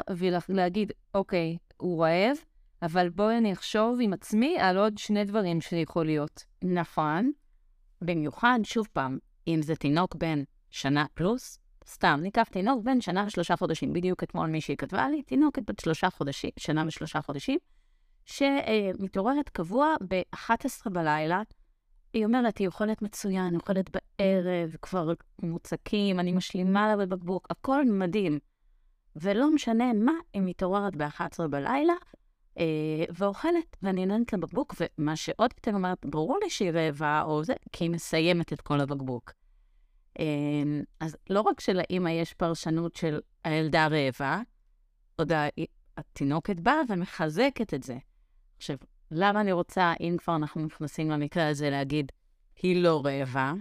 ולהגיד, 0.49 0.91
אוקיי, 1.13 1.57
הוא 1.77 2.05
רעב, 2.05 2.37
אבל 2.81 3.09
בואי 3.09 3.37
אני 3.37 3.53
אחשוב 3.53 3.97
עם 4.01 4.13
עצמי 4.13 4.57
על 4.59 4.77
עוד 4.77 4.97
שני 4.97 5.23
דברים 5.23 5.61
שיכול 5.61 6.05
להיות. 6.05 6.43
נכון. 6.63 7.31
במיוחד, 8.01 8.59
שוב 8.63 8.87
פעם, 8.93 9.17
אם 9.47 9.59
זה 9.61 9.75
תינוק 9.75 10.15
בן 10.15 10.43
שנה 10.69 11.05
פלוס, 11.13 11.59
סתם, 11.87 12.19
ניקח 12.23 12.43
תינוק 12.43 12.83
בן 12.83 13.01
שנה 13.01 13.23
ושלושה 13.27 13.55
חודשים. 13.55 13.93
בדיוק 13.93 14.23
אתמול 14.23 14.47
מישהי 14.47 14.77
כתבה 14.77 15.09
לי, 15.09 15.21
תינוקת 15.21 15.69
בת 15.69 15.79
שלושה 15.79 16.09
חודשים, 16.09 16.49
שנה 16.57 16.83
ושלושה 16.87 17.21
חודשים, 17.21 17.59
שמתעוררת 18.25 19.49
קבוע 19.49 19.95
ב-11 20.07 20.89
בלילה. 20.89 21.41
היא 22.13 22.25
אומרת, 22.25 22.57
היא 22.57 22.67
אוכלת 22.67 23.01
מצוין, 23.01 23.55
אוכלת 23.55 23.89
בערב, 23.89 24.75
כבר 24.81 25.13
מוצקים, 25.43 26.19
אני 26.19 26.31
משלימה 26.31 26.87
לה 26.87 27.05
בבקבוק, 27.05 27.47
הכל 27.49 27.85
מדהים. 27.85 28.39
ולא 29.15 29.51
משנה 29.51 29.93
מה, 29.93 30.13
היא 30.33 30.41
מתעוררת 30.41 30.95
ב-11 30.95 31.47
בלילה, 31.49 31.93
אה, 32.57 32.65
ואוכלת, 33.15 33.77
ואני 33.81 34.05
נהנית 34.05 34.33
לבקבוק, 34.33 34.75
ומה 34.79 35.15
שעוד 35.15 35.53
יותר 35.57 35.73
אומרת, 35.73 36.05
ברור 36.05 36.39
לי 36.43 36.49
שהיא 36.49 36.71
רעבה 36.71 37.21
או 37.21 37.43
זה, 37.43 37.53
כי 37.71 37.83
היא 37.83 37.91
מסיימת 37.91 38.53
את 38.53 38.61
כל 38.61 38.79
הבקבוק. 38.79 39.31
אה, 40.19 40.25
אז 40.99 41.17
לא 41.29 41.41
רק 41.41 41.59
שלאימא 41.59 42.09
יש 42.09 42.33
פרשנות 42.33 42.95
של 42.95 43.19
הילדה 43.43 43.87
רעבה, 43.87 44.41
עוד 45.15 45.31
התינוקת 45.97 46.59
באה 46.59 46.81
ומחזקת 46.89 47.73
את 47.73 47.83
זה. 47.83 47.97
עכשיו, 48.61 48.77
למה 49.11 49.41
אני 49.41 49.51
רוצה, 49.51 49.93
אם 49.99 50.15
כבר 50.19 50.35
אנחנו 50.35 50.65
נכנסים 50.65 51.11
למקרה 51.11 51.47
הזה, 51.47 51.69
להגיד, 51.69 52.11
היא 52.61 52.83
לא 52.83 53.01
רעבה? 53.05 53.53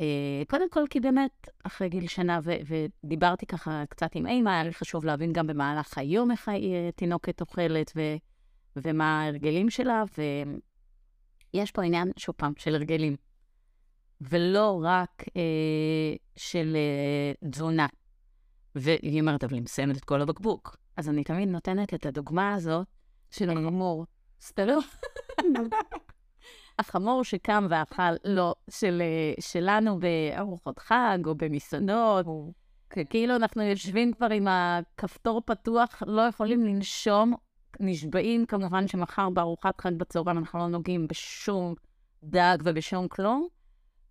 אה, 0.00 0.42
קודם 0.48 0.70
כל, 0.70 0.84
כי 0.90 1.00
באמת, 1.00 1.48
אחרי 1.62 1.88
גיל 1.88 2.06
שנה, 2.06 2.40
ו- 2.42 2.56
ודיברתי 3.04 3.46
ככה 3.46 3.84
קצת 3.88 4.14
עם 4.14 4.26
אימא, 4.26 4.50
היה 4.50 4.64
לי 4.64 4.72
חשוב 4.72 5.04
להבין 5.04 5.32
גם 5.32 5.46
במהלך 5.46 5.98
היום 5.98 6.30
איך 6.30 6.50
התינוקת 6.88 7.40
אוכלת, 7.40 7.92
ו- 7.96 8.16
ומה 8.76 9.22
ההרגלים 9.22 9.70
שלה, 9.70 10.02
ויש 11.54 11.70
פה 11.70 11.82
עניין, 11.82 12.12
שוב 12.16 12.34
פעם, 12.38 12.52
של 12.56 12.74
הרגלים. 12.74 13.16
ולא 14.20 14.80
רק 14.84 15.24
אה, 15.36 16.16
של 16.36 16.76
אה, 16.76 17.50
תזונה. 17.50 17.86
והיא 18.74 19.20
אומרת, 19.20 19.44
אבל 19.44 19.54
היא 19.54 19.62
מסיימת 19.62 19.96
את 19.96 20.04
כל 20.04 20.20
הבקבוק. 20.20 20.76
אז 20.96 21.08
אני 21.08 21.24
תמיד 21.24 21.48
נותנת 21.48 21.94
את 21.94 22.06
הדוגמה 22.06 22.54
הזאת 22.54 22.86
של 23.34 23.50
החמור. 23.50 24.06
סטלו. 24.40 24.78
החמור 26.78 27.24
שקם 27.24 27.66
ואכל, 27.70 28.02
לא, 28.24 28.54
של, 28.70 29.02
אה, 29.02 29.42
שלנו 29.42 29.98
בארוחות 29.98 30.78
חג 30.78 31.18
או 31.26 31.34
במסעדות. 31.34 32.26
כאילו 33.10 33.36
אנחנו 33.36 33.62
יושבים 33.62 34.12
כבר 34.12 34.30
עם 34.30 34.46
הכפתור 34.48 35.42
פתוח, 35.46 36.02
לא 36.06 36.22
יכולים 36.22 36.64
לנשום, 36.64 37.34
נשבעים 37.80 38.46
כמובן 38.46 38.88
שמחר 38.88 39.30
בארוחת 39.30 39.80
חג 39.80 39.94
בצהריים 39.94 40.38
אנחנו 40.38 40.58
לא 40.58 40.66
נוגעים 40.66 41.08
בשום 41.08 41.74
דג 42.24 42.58
ובשום 42.64 43.08
כלום, 43.08 43.48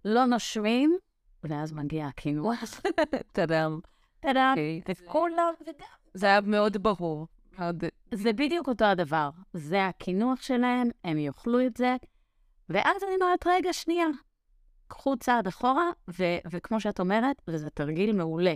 לא 0.06 0.26
נושמים, 0.26 0.98
ואז 1.44 1.74
מגיע 1.74 2.08
הקינוח. 2.08 2.82
טאדם. 3.32 3.80
טאדה, 4.20 4.52
אוקיי. 4.52 4.82
וכולם, 4.90 5.54
זה 6.14 6.26
היה 6.26 6.42
מאוד 6.42 6.78
ברור. 6.84 7.28
מאוד... 7.60 7.84
זה 8.14 8.34
בדיוק 8.34 8.68
אותו 8.68 8.86
הדבר. 8.86 9.30
זה 9.54 9.88
הקינוח 9.88 10.42
שלהם, 10.42 10.90
הם 11.04 11.18
יאכלו 11.18 11.66
את 11.66 11.78
זה, 11.78 11.96
ואז 12.70 13.04
אני 13.04 13.16
אומרת, 13.22 13.48
רגע, 13.48 13.74
שנייה, 13.74 14.08
קחו 14.88 15.18
צעד 15.18 15.48
אחורה, 15.48 15.90
ו- 16.20 16.38
וכמו 16.52 16.80
שאת 16.80 17.00
אומרת, 17.00 17.36
וזה 17.48 17.70
תרגיל 17.70 18.16
מעולה. 18.16 18.56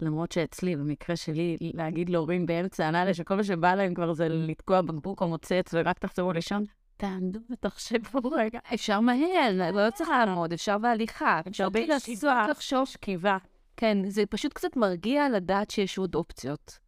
למרות 0.00 0.32
שאצלי, 0.32 0.76
במקרה 0.76 1.16
שלי, 1.16 1.56
להגיד 1.60 2.10
להורים 2.10 2.46
באמצע 2.46 2.86
הלילה, 2.86 3.14
שכל 3.14 3.34
מה 3.34 3.44
שבא 3.44 3.74
להם 3.74 3.94
כבר 3.94 4.12
זה 4.12 4.28
לתקוע 4.28 4.82
בקבוק 4.82 5.22
או 5.22 5.28
מוצץ, 5.28 5.70
ורק 5.72 5.98
תחזרו 5.98 6.32
לישון, 6.32 6.64
תעמדו 6.96 7.38
ותחשבו 7.50 8.28
רגע. 8.30 8.58
אפשר 8.74 9.00
מהר, 9.00 9.70
לא 9.72 9.90
צריך 9.90 10.10
לעמוד, 10.10 10.52
אפשר 10.52 10.78
בהליכה. 10.78 11.40
אפשר 11.48 11.68
בלי 11.68 11.86
לחשוב. 11.86 12.84
שכיבה. 12.84 13.38
כן, 13.76 14.10
זה 14.10 14.26
פשוט 14.26 14.52
קצת 14.52 14.76
מרגיע 14.76 15.28
לדעת 15.28 15.70
שיש 15.70 15.98
עוד 15.98 16.14
אופציות. 16.14 16.83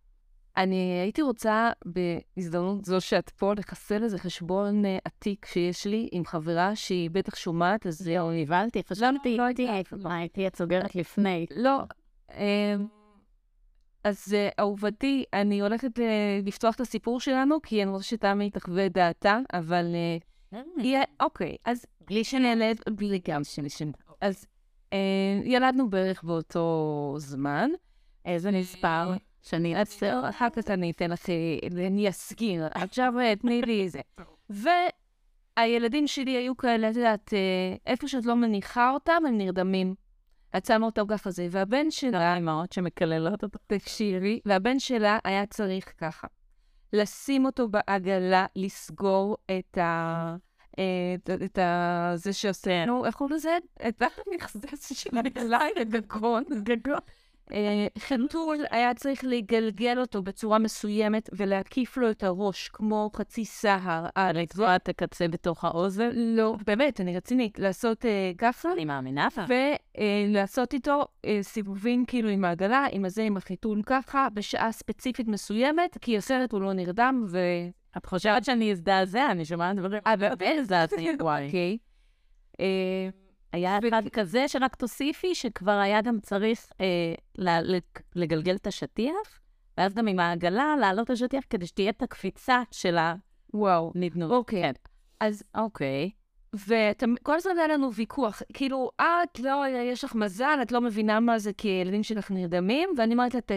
אני 0.56 0.98
הייתי 1.02 1.22
רוצה, 1.22 1.70
בהזדמנות 1.84 2.84
זו 2.84 3.00
שאת 3.00 3.30
פה, 3.30 3.52
לחסל 3.54 4.02
איזה 4.02 4.18
חשבון 4.18 4.84
אה, 4.84 4.98
עתיק 5.04 5.46
שיש 5.46 5.86
לי 5.86 6.08
עם 6.12 6.24
חברה 6.24 6.76
שהיא 6.76 7.10
בטח 7.10 7.36
שומעת, 7.36 7.86
אז 7.86 7.98
זהו, 7.98 8.30
נבהלתי, 8.30 8.82
חשבתי, 8.88 9.36
לא 9.36 9.42
הייתי, 9.42 9.68
הייתי 10.04 10.46
את 10.46 10.56
סוגרת 10.56 10.94
לפני. 10.94 11.46
לא. 11.56 11.82
אמ, 12.34 12.86
אז 14.04 14.34
אה, 14.34 14.48
אהובתי, 14.60 15.24
אני 15.32 15.60
הולכת 15.60 16.00
אה, 16.00 16.40
לפתוח 16.44 16.74
את 16.74 16.80
הסיפור 16.80 17.20
שלנו, 17.20 17.62
כי 17.62 17.82
אני 17.82 17.90
רוצה 17.90 18.04
שתמי 18.04 18.50
תחווה 18.50 18.86
את 18.86 18.92
דעתה, 18.92 19.38
אבל 19.52 19.86
אוקיי, 21.20 21.56
אז 21.64 21.86
בלי 22.00 22.24
שנלד, 22.24 22.80
בלי 22.90 23.20
גם 23.28 23.44
שני. 23.44 23.68
אז 24.20 24.46
ילדנו 25.44 25.90
בערך 25.90 26.22
באותו 26.22 27.14
זמן. 27.18 27.70
איזה 28.24 28.50
מספר? 28.50 29.12
שאני 29.46 29.76
אעצר, 29.76 30.28
אחר 30.28 30.50
כך 30.50 30.70
אני 30.70 30.90
אתן 30.90 31.10
לך, 31.10 31.30
אה, 31.30 31.86
אני 31.86 32.08
אסגיר. 32.08 32.66
עכשיו 32.74 33.12
אה, 33.20 33.36
תני 33.36 33.62
לי 33.62 33.88
זה. 33.88 34.00
והילדים 34.50 36.06
שלי 36.06 36.30
היו 36.30 36.56
כאלה, 36.56 36.90
את 36.90 36.96
יודעת, 36.96 37.34
אה, 37.34 37.76
איפה 37.86 38.08
שאת 38.08 38.24
לא 38.24 38.34
מניחה 38.34 38.90
אותם, 38.90 39.22
הם 39.28 39.38
נרדמים. 39.38 39.94
את 40.56 40.66
שמה 40.66 40.86
אותם 40.86 41.06
ככה 41.08 41.30
זה, 41.30 41.46
והבן 41.50 41.90
שלה, 41.90 42.32
האימהות 42.32 42.72
שמקללות 42.72 43.42
אותו. 43.42 43.58
תקשיבי, 43.66 44.40
והבן 44.46 44.78
שלה 44.78 45.18
היה 45.24 45.46
צריך 45.46 45.92
ככה, 45.98 46.26
לשים 46.92 47.46
אותו 47.46 47.68
בעגלה, 47.68 48.46
לסגור 48.56 49.36
את 49.58 49.78
ה... 49.78 50.36
את, 50.72 51.30
את 51.44 51.58
ה... 51.58 52.12
זה 52.14 52.32
שעושה, 52.32 52.84
נו, 52.84 53.06
איך 53.06 53.14
קוראים 53.14 53.36
לזה? 53.36 53.58
את 53.88 54.02
המכסס 54.02 54.92
של 55.02 55.16
הרגליים, 55.18 55.74
הגגון, 55.80 56.44
גגון. 56.62 56.98
אה, 57.52 57.86
חתול 57.98 58.56
היה 58.70 58.94
צריך 58.94 59.20
לגלגל 59.24 59.98
אותו 60.00 60.22
בצורה 60.22 60.58
מסוימת 60.58 61.30
ולהקיף 61.32 61.96
לו 61.96 62.10
את 62.10 62.22
הראש 62.22 62.68
כמו 62.68 63.10
חצי 63.16 63.44
סהר. 63.44 64.06
הרצועה 64.16 64.78
תקצה 64.78 65.28
בתוך 65.28 65.64
האוזן. 65.64 66.10
לא, 66.14 66.56
באמת, 66.66 67.00
אני 67.00 67.16
רצינית, 67.16 67.58
לעשות 67.58 68.06
אה, 68.06 68.32
ככה, 68.38 68.72
אני 68.72 68.84
מאמינה 68.84 69.28
בה. 69.36 69.44
ולעשות 69.98 70.74
איתו 70.74 71.04
אה, 71.24 71.38
סיבובים 71.42 72.04
כאילו 72.06 72.28
עם 72.28 72.44
העגלה, 72.44 72.86
עם 72.92 73.04
הזה, 73.04 73.22
עם 73.22 73.36
החיתול 73.36 73.82
ככה, 73.86 74.28
בשעה 74.34 74.72
ספציפית 74.72 75.28
מסוימת, 75.28 75.98
כי 76.00 76.18
אחרת 76.18 76.52
הוא 76.52 76.60
לא 76.60 76.72
נרדם, 76.72 77.24
ו... 77.28 77.38
את 77.96 78.06
חושבת 78.06 78.44
שאני 78.44 78.72
אזדעזע, 78.72 79.30
אני 79.30 79.44
שומעת 79.44 79.76
דברים. 79.76 80.00
אה, 80.06 80.14
וואי. 81.20 81.46
אוקיי. 81.46 81.78
היה 83.52 83.78
אחד 83.88 84.08
כזה 84.12 84.48
שרק 84.48 84.74
תוסיפי, 84.74 85.34
שכבר 85.34 85.72
היה 85.72 86.02
גם 86.02 86.20
צריך 86.20 86.66
אה, 86.80 86.86
ל- 87.38 87.76
ל- 87.76 87.78
לגלגל 88.14 88.54
את 88.56 88.66
השטיח, 88.66 89.40
ואז 89.78 89.94
גם 89.94 90.06
עם 90.08 90.18
העגלה 90.20 90.74
לעלות 90.80 91.04
את 91.04 91.10
השטיח 91.10 91.44
כדי 91.50 91.66
שתהיה 91.66 91.90
את 91.90 92.02
הקפיצה 92.02 92.62
של 92.70 92.96
וואו. 93.54 93.92
הנדנוד. 93.94 94.30
אוקיי. 94.30 94.62
כן. 94.62 94.72
אז 95.20 95.42
אוקיי. 95.54 96.10
וכל 96.54 97.34
הזמן 97.36 97.58
היה 97.58 97.68
לנו 97.68 97.92
ויכוח, 97.92 98.42
כאילו, 98.52 98.90
את 99.00 99.40
לא, 99.40 99.62
יש 99.68 100.04
לך 100.04 100.14
מזל, 100.14 100.58
את 100.62 100.72
לא 100.72 100.80
מבינה 100.80 101.20
מה 101.20 101.38
זה 101.38 101.52
כי 101.52 101.68
הילדים 101.68 102.02
שלך 102.02 102.30
נרדמים, 102.30 102.88
ואני 102.98 103.14
אומרת 103.14 103.34
לה, 103.34 103.40
"ת- 103.40 103.52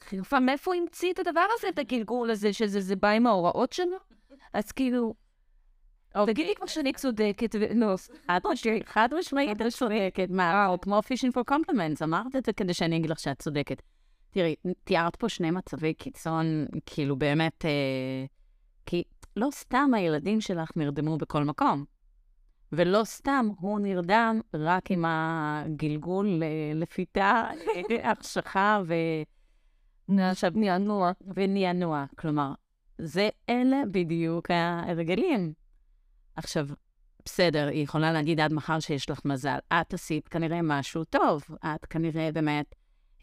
חירפה, 0.00 0.40
מאיפה 0.40 0.72
הוא 0.74 0.80
המציא 0.82 1.12
את 1.12 1.18
הדבר 1.18 1.44
הזה, 1.58 1.68
את 1.68 1.78
הגלגול 1.78 2.30
הזה, 2.30 2.52
שזה 2.52 2.80
זה 2.80 2.96
בא 2.96 3.08
עם 3.08 3.26
ההוראות 3.26 3.72
שלו? 3.72 3.96
אז 4.54 4.72
כאילו, 4.72 5.14
תגידי 6.26 6.54
כבר 6.54 6.66
שאני 6.66 6.92
צודקת, 6.92 7.54
ו- 7.60 7.74
לא, 7.74 7.94
חד 8.26 8.40
משמעית, 8.52 8.88
חד 8.88 9.08
משמעית, 9.18 9.60
את 9.60 9.66
צודקת. 9.72 10.30
מה, 10.30 10.74
כמו 10.82 11.02
fishing 11.02 11.34
for 11.34 11.42
compliments, 11.44 12.02
אמרת 12.02 12.36
את 12.36 12.44
זה 12.44 12.52
כדי 12.52 12.74
שאני 12.74 12.96
אגיד 12.96 13.10
לך 13.10 13.18
שאת 13.18 13.42
צודקת. 13.42 13.82
תראי, 14.30 14.54
תיארת 14.84 15.16
פה 15.16 15.28
שני 15.28 15.50
מצבי 15.50 15.94
קיצון, 15.94 16.66
כאילו 16.86 17.16
באמת, 17.16 17.64
אה, 17.64 17.70
כי 18.86 19.02
לא 19.36 19.48
סתם 19.50 19.90
הילדים 19.94 20.40
שלך 20.40 20.70
נרדמו 20.76 21.18
בכל 21.18 21.44
מקום. 21.44 21.84
ולא 22.72 23.04
סתם, 23.04 23.48
הוא 23.60 23.80
נרדם 23.80 24.40
רק 24.54 24.90
עם 24.90 25.04
הגלגול 25.08 26.42
אה, 26.42 26.72
לפיתה, 26.74 27.44
אה, 28.00 28.10
החשכה 28.10 28.82
ו... 28.86 28.94
עכשיו 30.18 30.52
נענוע. 30.54 31.12
ונענוע. 31.34 32.04
כלומר, 32.18 32.52
זה 32.98 33.28
אלה 33.50 33.82
בדיוק 33.90 34.50
ההרגלים. 34.50 35.52
עכשיו, 36.38 36.66
בסדר, 37.24 37.68
היא 37.68 37.84
יכולה 37.84 38.12
להגיד 38.12 38.40
עד 38.40 38.52
מחר 38.52 38.80
שיש 38.80 39.10
לך 39.10 39.20
מזל. 39.24 39.58
את 39.72 39.94
עשית 39.94 40.28
כנראה 40.28 40.62
משהו 40.62 41.04
טוב. 41.04 41.42
את 41.64 41.86
כנראה 41.86 42.32
באמת 42.32 42.74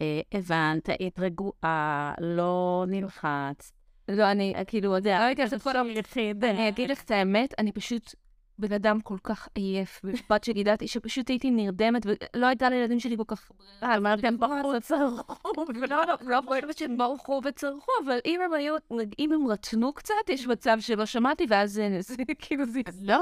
אה, 0.02 0.22
הבנת, 0.32 0.90
היית 1.00 1.20
רגועה, 1.20 2.14
לא 2.20 2.86
נלחצת. 2.88 3.64
לא, 4.10 4.32
אני, 4.32 4.54
כאילו, 4.68 4.98
אתה 4.98 5.00
יודע, 5.00 5.28
רגע, 5.28 5.46
זה 5.46 5.60
כל 5.60 5.72
יחיד. 5.90 6.44
אני 6.44 6.70
אגיד 6.70 6.90
לך 6.90 7.04
את 7.04 7.12
האמת, 7.12 7.54
אני 7.60 7.72
פשוט 7.72 8.16
בן 8.60 8.74
אדם 8.74 9.02
כל 9.02 9.18
כך 9.24 9.48
עייף, 9.56 10.02
שלי 10.46 10.60
ידעתי 10.60 10.88
שפשוט 10.88 11.30
הייתי 11.30 11.52
נרדמת, 11.52 12.06
ולא 12.06 12.46
הייתה 12.46 12.70
לילדים 12.70 13.00
שלי 13.00 13.18
כל 13.18 13.24
כך 13.28 13.52
ברירה. 13.58 13.98
אמרתם 13.98 14.38
ברחו 14.40 14.68
וצרחו. 14.78 15.34
לא, 15.74 16.06
לא, 16.06 16.16
לא 16.22 16.42
חושבת 16.48 16.78
שהם 16.78 16.98
ברחו 16.98 17.42
וצרחו, 17.44 17.92
אבל 18.06 18.18
אם 18.26 18.42
הם 18.46 18.54
היו, 18.54 18.76
אם 19.20 19.32
הם 19.32 19.48
רטנו 19.48 19.94
קצת, 19.94 20.30
יש 20.30 20.48
מצב 20.48 20.78
שלא 20.80 21.06
שמעתי, 21.06 21.46
ואז 21.50 21.82
זה 22.00 22.16
כאילו 22.42 22.66
זה... 22.66 22.82
לא, 23.02 23.18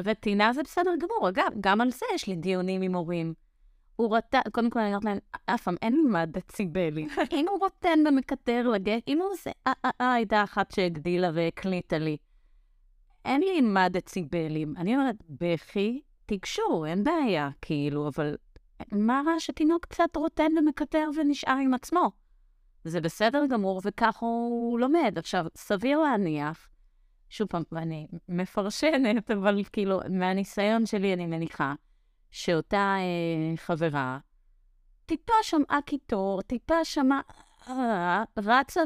רטינה 0.00 0.52
זה 0.52 0.62
בסדר 0.62 0.90
גמור. 0.98 1.28
אגב, 1.28 1.52
גם 1.60 1.80
על 1.80 1.90
זה 1.90 2.06
יש 2.14 2.26
לי 2.26 2.36
דיונים 2.36 2.82
עם 2.82 2.94
הורים. 2.94 3.34
הוא 3.96 4.16
רטה, 4.16 4.40
קודם 4.52 4.70
כל 4.70 4.80
אני 4.80 4.88
אומרת 4.88 5.04
להם, 5.04 5.18
אף 5.46 5.62
פעם 5.62 5.76
אין 5.82 6.06
מה 6.08 6.26
דציבלים. 6.26 7.08
אם 7.32 7.46
הוא 7.48 7.58
רוטן 7.60 7.98
ומקטר 8.08 8.68
לגט, 8.68 9.02
אם 9.08 9.18
הוא 9.18 9.32
עושה, 9.32 9.50
אה, 9.66 9.72
אה, 9.84 9.90
אה, 10.00 10.12
הייתה 10.12 10.42
אחת 10.42 10.70
שהגדילה 10.70 11.30
והקליטה 11.34 11.98
לי. 11.98 12.16
אין 13.24 13.40
לי 13.40 13.60
מה 13.60 13.88
דציבלים. 13.88 14.74
אני 14.76 14.96
אומרת, 14.96 15.16
בכי, 15.28 16.00
תיגשו, 16.26 16.84
אין 16.84 17.04
בעיה, 17.04 17.50
כאילו, 17.62 18.08
אבל 18.08 18.36
מה 18.92 19.22
רע 19.26 19.34
שתינוק 19.38 19.86
קצת 19.86 20.16
רוטן 20.16 20.58
ומקטר 20.58 21.08
ונשאר 21.16 21.56
עם 21.62 21.74
עצמו? 21.74 22.10
זה 22.84 23.00
בסדר 23.00 23.46
גמור, 23.46 23.80
וכך 23.84 24.16
הוא 24.16 24.80
לומד. 24.80 25.14
עכשיו, 25.16 25.46
סביר 25.56 25.98
להניח, 25.98 26.68
שוב 27.28 27.48
פעם, 27.48 27.62
ואני 27.72 28.06
מפרשנת, 28.28 29.30
אבל 29.40 29.62
כאילו, 29.72 30.00
מהניסיון 30.10 30.86
שלי 30.86 31.14
אני 31.14 31.26
מניחה, 31.26 31.74
שאותה 32.30 32.96
אה, 32.98 33.56
חברה 33.56 34.18
טיפה 35.10 35.32
שמעה 35.42 35.82
קיטור, 35.86 36.42
טיפה 36.42 36.84
שמעה, 36.84 37.20
אה, 37.68 38.24
רצה 38.38 38.80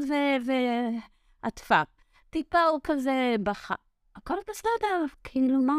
ועטפה. 1.42 1.82
טיפה 2.30 2.62
הוא 2.62 2.80
כזה 2.84 3.36
בכה. 3.42 3.74
הכל 4.16 4.34
בסדר, 4.50 5.04
כאילו, 5.24 5.62
מה... 5.62 5.74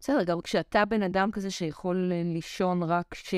בסדר, 0.00 0.24
גם 0.24 0.40
כשאתה 0.40 0.84
בן 0.84 1.02
אדם 1.02 1.30
כזה 1.30 1.50
שיכול 1.50 2.12
אה, 2.12 2.22
לישון 2.24 2.82
רק 2.82 3.14
ש... 3.14 3.34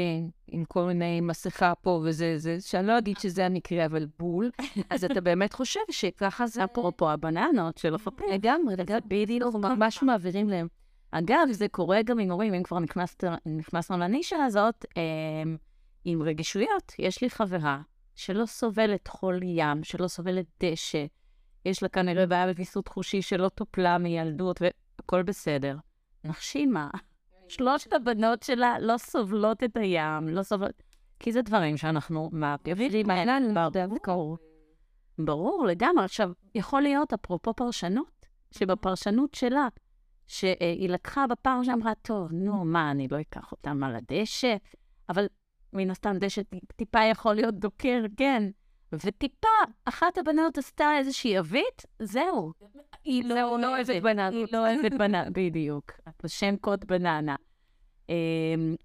עם 0.48 0.64
כל 0.64 0.82
מיני 0.84 1.20
מסכה 1.20 1.72
פה 1.74 2.02
וזה, 2.04 2.38
זה, 2.38 2.56
שאני 2.60 2.86
לא 2.86 2.98
אגיד 2.98 3.18
שזה 3.18 3.46
המקרה, 3.46 3.86
אבל 3.86 4.06
בול, 4.18 4.50
אז 4.90 5.04
אתה 5.04 5.20
באמת 5.20 5.52
חושב 5.52 5.80
שככה 5.90 6.46
זה... 6.46 6.64
אפרופו 6.64 7.10
הבננות 7.10 7.78
של 7.78 7.94
הפפים. 7.94 8.26
לגמרי, 8.32 8.76
לגמרי, 8.76 9.00
בדיוק, 9.06 9.54
ממש 9.54 10.02
מעבירים 10.02 10.48
להם. 10.48 10.68
אגב, 11.10 11.48
זה 11.50 11.68
קורה 11.68 12.02
גם 12.02 12.18
עם 12.18 12.30
הורים, 12.30 12.54
אם 12.54 12.62
כבר 12.62 12.78
נכנסנו 13.46 13.98
לנישה 13.98 14.44
הזאת, 14.44 14.84
אה, 14.96 15.02
עם 16.04 16.22
רגישויות. 16.22 16.92
יש 16.98 17.22
לי 17.22 17.30
חברה 17.30 17.80
שלא 18.14 18.46
סובלת 18.46 19.08
חול 19.08 19.40
ים, 19.42 19.84
שלא 19.84 20.08
סובלת 20.08 20.46
דשא, 20.62 21.06
יש 21.64 21.82
לה 21.82 21.88
כנראה 21.88 22.26
בעיה 22.26 22.46
בוויסות 22.46 22.88
חושי 22.88 23.22
שלא 23.22 23.48
טופלה 23.48 23.98
מילדות, 23.98 24.60
והכל 24.62 25.22
בסדר. 25.22 25.76
נחשימה. 26.24 26.90
שלושת 27.48 27.92
הבנות 27.92 28.42
שלה 28.42 28.78
לא 28.78 28.98
סובלות 28.98 29.64
את 29.64 29.76
הים, 29.76 30.28
לא 30.28 30.42
סובלות... 30.42 30.82
כי 31.18 31.32
זה 31.32 31.42
דברים 31.42 31.76
שאנחנו 31.76 32.30
מעבירים 32.32 33.06
ברור. 34.04 34.38
ברור, 35.18 35.66
לגמרי. 35.66 36.04
עכשיו, 36.04 36.30
יכול 36.54 36.82
להיות, 36.82 37.12
אפרופו 37.12 37.54
פרשנות, 37.54 38.26
שבפרשנות 38.50 39.34
שלה, 39.34 39.68
שהיא 40.26 40.88
לקחה 40.88 41.26
בפעם 41.26 41.64
שאמרה, 41.64 41.92
טוב, 42.02 42.32
נו, 42.32 42.64
מה, 42.64 42.90
אני 42.90 43.08
לא 43.10 43.20
אקח 43.20 43.52
אותם 43.52 43.82
על 43.84 43.96
הדשא? 43.96 44.56
אבל 45.08 45.26
מן 45.72 45.90
הסתם 45.90 46.16
דשא 46.18 46.42
טיפה 46.76 47.04
יכול 47.04 47.34
להיות 47.34 47.54
דוקר, 47.54 48.04
כן. 48.16 48.50
וטיפה, 48.92 49.48
אחת 49.84 50.18
הבנות 50.18 50.58
עשתה 50.58 50.90
איזושהי 50.98 51.36
עווית, 51.36 51.86
זהו. 51.98 52.52
היא 53.04 53.24
לא 53.24 53.68
אוהבת 53.68 54.02
בננה. 54.02 54.28
היא 54.28 54.46
לא 54.52 54.58
אוהבת 54.58 54.92
בננה, 54.92 55.30
בדיוק. 55.36 55.92
בשם 56.24 56.56
קוד 56.56 56.84
בננה. 56.84 57.36
אמ, 58.08 58.14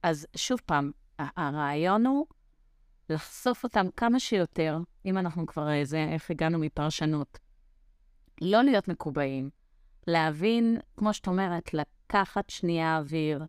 אז 0.04 0.28
שוב 0.36 0.60
פעם, 0.66 0.92
הרעיון 1.20 2.06
הוא 2.06 2.26
לחשוף 3.10 3.64
אותם 3.64 3.86
כמה 3.96 4.20
שיותר, 4.20 4.78
אם 5.06 5.18
אנחנו 5.18 5.46
כבר 5.46 5.72
איזה, 5.72 5.98
אה, 5.98 6.14
איך 6.14 6.32
הגענו 6.32 6.60
מפרשנות. 6.60 7.40
לא 8.42 8.64
להיות 8.64 8.88
מקובעים, 8.88 9.50
להבין, 10.08 10.78
כמו 10.98 11.14
שאת 11.14 11.28
אומרת, 11.28 11.74
לקחת 11.74 12.50
שנייה 12.50 12.98
אוויר, 12.98 13.46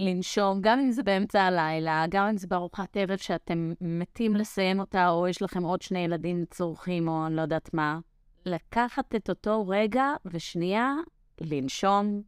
לנשום, 0.00 0.60
גם 0.60 0.78
אם 0.78 0.90
זה 0.90 1.02
באמצע 1.02 1.42
הלילה, 1.42 2.04
גם 2.08 2.26
אם 2.26 2.36
זה 2.36 2.46
בארוחת 2.46 2.96
ערב 2.96 3.16
שאתם 3.16 3.72
מתים 3.80 4.36
לסיים 4.36 4.80
אותה, 4.80 5.08
או 5.08 5.28
יש 5.28 5.42
לכם 5.42 5.62
עוד 5.62 5.82
שני 5.82 5.98
ילדים 5.98 6.44
צורכים, 6.50 7.08
או 7.08 7.26
אני 7.26 7.36
לא 7.36 7.40
יודעת 7.40 7.74
מה. 7.74 7.98
לקחת 8.46 9.14
את 9.14 9.30
אותו 9.30 9.68
רגע 9.68 10.04
ושנייה 10.24 10.94
לנשום, 11.40 12.22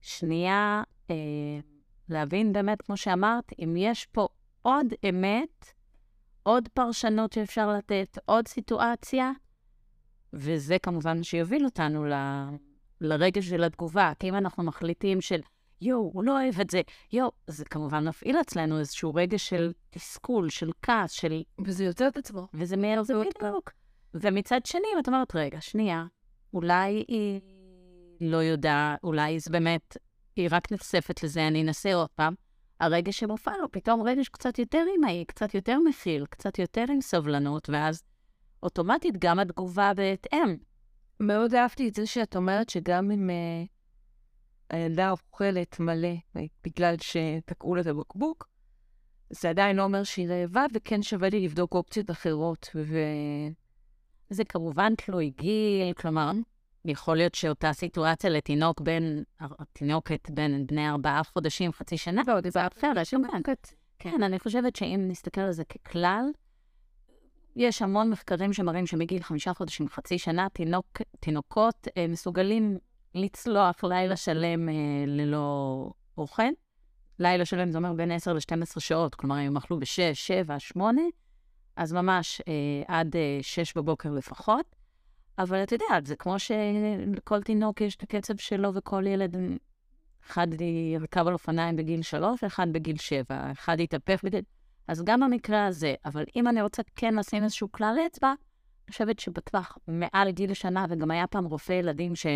שנייה 0.00 0.82
אה, 1.10 1.16
להבין 2.08 2.52
באמת, 2.52 2.82
כמו 2.82 2.96
שאמרת, 2.96 3.52
אם 3.64 3.74
יש 3.76 4.06
פה 4.06 4.28
עוד 4.62 4.86
אמת, 5.08 5.66
עוד 6.42 6.68
פרשנות 6.68 7.32
שאפשר 7.32 7.72
לתת, 7.72 8.18
עוד 8.26 8.48
סיטואציה, 8.48 9.32
וזה 10.32 10.78
כמובן 10.78 11.22
שיוביל 11.22 11.64
אותנו 11.64 12.04
ל... 12.04 12.12
לרגע 13.00 13.42
של 13.42 13.64
התגובה. 13.64 14.12
כי 14.18 14.28
אם 14.28 14.34
אנחנו 14.34 14.62
מחליטים 14.62 15.20
של, 15.20 15.40
יואו, 15.80 16.10
הוא 16.14 16.24
לא 16.24 16.42
אוהב 16.42 16.60
את 16.60 16.70
זה, 16.70 16.80
יואו, 17.12 17.30
זה 17.46 17.64
כמובן 17.64 18.08
מפעיל 18.08 18.40
אצלנו 18.40 18.78
איזשהו 18.78 19.14
רגע 19.14 19.38
של 19.38 19.72
תסכול, 19.90 20.48
של 20.48 20.70
כעס, 20.82 21.10
של... 21.10 21.42
וזה 21.64 21.84
יוצא 21.84 22.08
את 22.08 22.16
עצמו. 22.16 22.46
וזה 22.54 22.76
מעבר 22.76 23.02
זה 23.02 23.14
בדיוק. 23.14 23.70
ומצד 24.14 24.60
שני, 24.66 24.88
את 24.98 25.08
אומרת, 25.08 25.36
רגע, 25.36 25.60
שנייה, 25.60 26.04
אולי 26.54 27.04
היא 27.08 27.40
לא 28.20 28.36
יודעת, 28.36 28.98
אולי 29.04 29.40
זה 29.40 29.50
באמת, 29.50 29.96
היא 30.36 30.48
רק 30.50 30.72
נחשפת 30.72 31.22
לזה, 31.22 31.46
אני 31.46 31.62
אנסה 31.62 31.94
עוד 31.94 32.08
פעם. 32.14 32.34
הרגע 32.80 33.12
שמופע 33.12 33.52
לו, 33.60 33.70
פתאום 33.70 34.02
רגש 34.02 34.28
קצת 34.28 34.58
יותר 34.58 34.84
אימהי, 34.94 35.24
קצת 35.24 35.54
יותר 35.54 35.78
מכיל, 35.78 36.26
קצת 36.26 36.58
יותר 36.58 36.84
עם 36.88 37.00
סבלנות, 37.00 37.70
ואז 37.70 38.02
אוטומטית 38.62 39.14
גם 39.18 39.38
התגובה 39.38 39.92
בהתאם. 39.96 40.56
מאוד 41.20 41.54
אהבתי 41.54 41.88
את 41.88 41.94
זה 41.94 42.06
שאת 42.06 42.36
אומרת 42.36 42.68
שגם 42.68 43.10
אם 43.10 43.30
uh, 43.30 43.68
הילדה 44.70 45.10
אוכלת 45.10 45.80
מלא 45.80 46.14
בגלל 46.64 46.94
שתקעו 47.00 47.74
לה 47.74 47.80
את 47.80 47.86
הבקבוק, 47.86 48.48
זה 49.30 49.50
עדיין 49.50 49.76
לא 49.76 49.82
אומר 49.82 50.04
שהיא 50.04 50.28
רעבה, 50.28 50.64
וכן 50.74 51.02
שווה 51.02 51.28
לי 51.28 51.44
לבדוק 51.44 51.74
אופציות 51.74 52.10
אחרות. 52.10 52.68
ו... 52.74 52.98
זה 54.30 54.44
כמובן 54.44 54.94
תלוי 54.94 55.30
גיל, 55.30 55.92
כלומר, 55.96 56.30
יכול 56.84 57.16
להיות 57.16 57.34
שאותה 57.34 57.72
סיטואציה 57.72 58.30
לתינוק 58.30 58.80
בין, 58.80 59.24
תינוקת 59.72 60.30
בין 60.30 60.66
בני 60.66 60.88
ארבעה 60.88 61.24
חודשים, 61.24 61.72
חצי 61.72 61.96
שנה, 61.96 62.22
לא, 62.26 62.34
זה 62.50 62.66
אחרת, 62.66 63.06
כן, 63.98 64.22
אני 64.22 64.38
חושבת 64.38 64.76
שאם 64.76 65.04
נסתכל 65.08 65.40
על 65.40 65.52
זה 65.52 65.64
ככלל, 65.64 66.24
יש 67.56 67.82
המון 67.82 68.10
מחקרים 68.10 68.52
שמראים 68.52 68.86
שמגיל 68.86 69.22
חמישה 69.22 69.54
חודשים, 69.54 69.88
חצי 69.88 70.18
שנה, 70.18 70.46
תינוק, 70.52 70.86
תינוקות 71.20 71.88
אה, 71.96 72.06
מסוגלים 72.08 72.78
לצלוח 73.14 73.84
לילה 73.84 74.16
שלם 74.16 74.68
אה, 74.68 74.74
ללא 75.06 75.90
אוכל. 76.18 76.42
לילה 77.18 77.44
שלם 77.44 77.70
זה 77.70 77.78
אומר 77.78 77.92
בין 77.92 78.10
10 78.10 78.32
ל-12 78.32 78.80
שעות, 78.80 79.14
כלומר, 79.14 79.46
אם 79.46 79.56
אכלו 79.56 79.78
ב-6, 79.78 80.14
7, 80.14 80.58
8, 80.58 81.02
אז 81.76 81.92
ממש 81.92 82.42
אה, 82.48 82.82
עד 82.88 83.16
אה, 83.16 83.38
6 83.42 83.76
בבוקר 83.76 84.10
לפחות. 84.10 84.76
אבל 85.38 85.62
את 85.62 85.72
יודעת, 85.72 86.06
זה 86.06 86.16
כמו 86.16 86.34
שלכל 86.38 87.42
תינוק 87.42 87.80
יש 87.80 87.96
את 87.96 88.02
הקצב 88.02 88.36
שלו 88.36 88.74
וכל 88.74 89.06
ילד, 89.06 89.36
אחד 90.26 90.46
ירכב 90.92 91.26
על 91.26 91.32
אופניים 91.32 91.76
בגיל 91.76 92.02
3, 92.02 92.44
אחד 92.44 92.72
בגיל 92.72 92.96
7, 92.96 93.52
אחד 93.52 93.80
יתהפך 93.80 94.24
בגיל... 94.24 94.42
אז 94.88 95.02
גם 95.04 95.20
במקרה 95.20 95.66
הזה, 95.66 95.94
אבל 96.04 96.24
אם 96.36 96.48
אני 96.48 96.62
רוצה 96.62 96.82
כן 96.96 97.14
לשים 97.14 97.44
איזשהו 97.44 97.72
כלל 97.72 97.96
אצבע, 98.06 98.32
חושבת 98.90 99.18
שבטווח 99.18 99.78
מעל 99.88 100.30
גיל 100.30 100.54
שנה, 100.54 100.86
וגם 100.90 101.10
היה 101.10 101.26
פעם 101.26 101.44
רופא 101.44 101.72
ילדים 101.72 102.12
ש... 102.16 102.26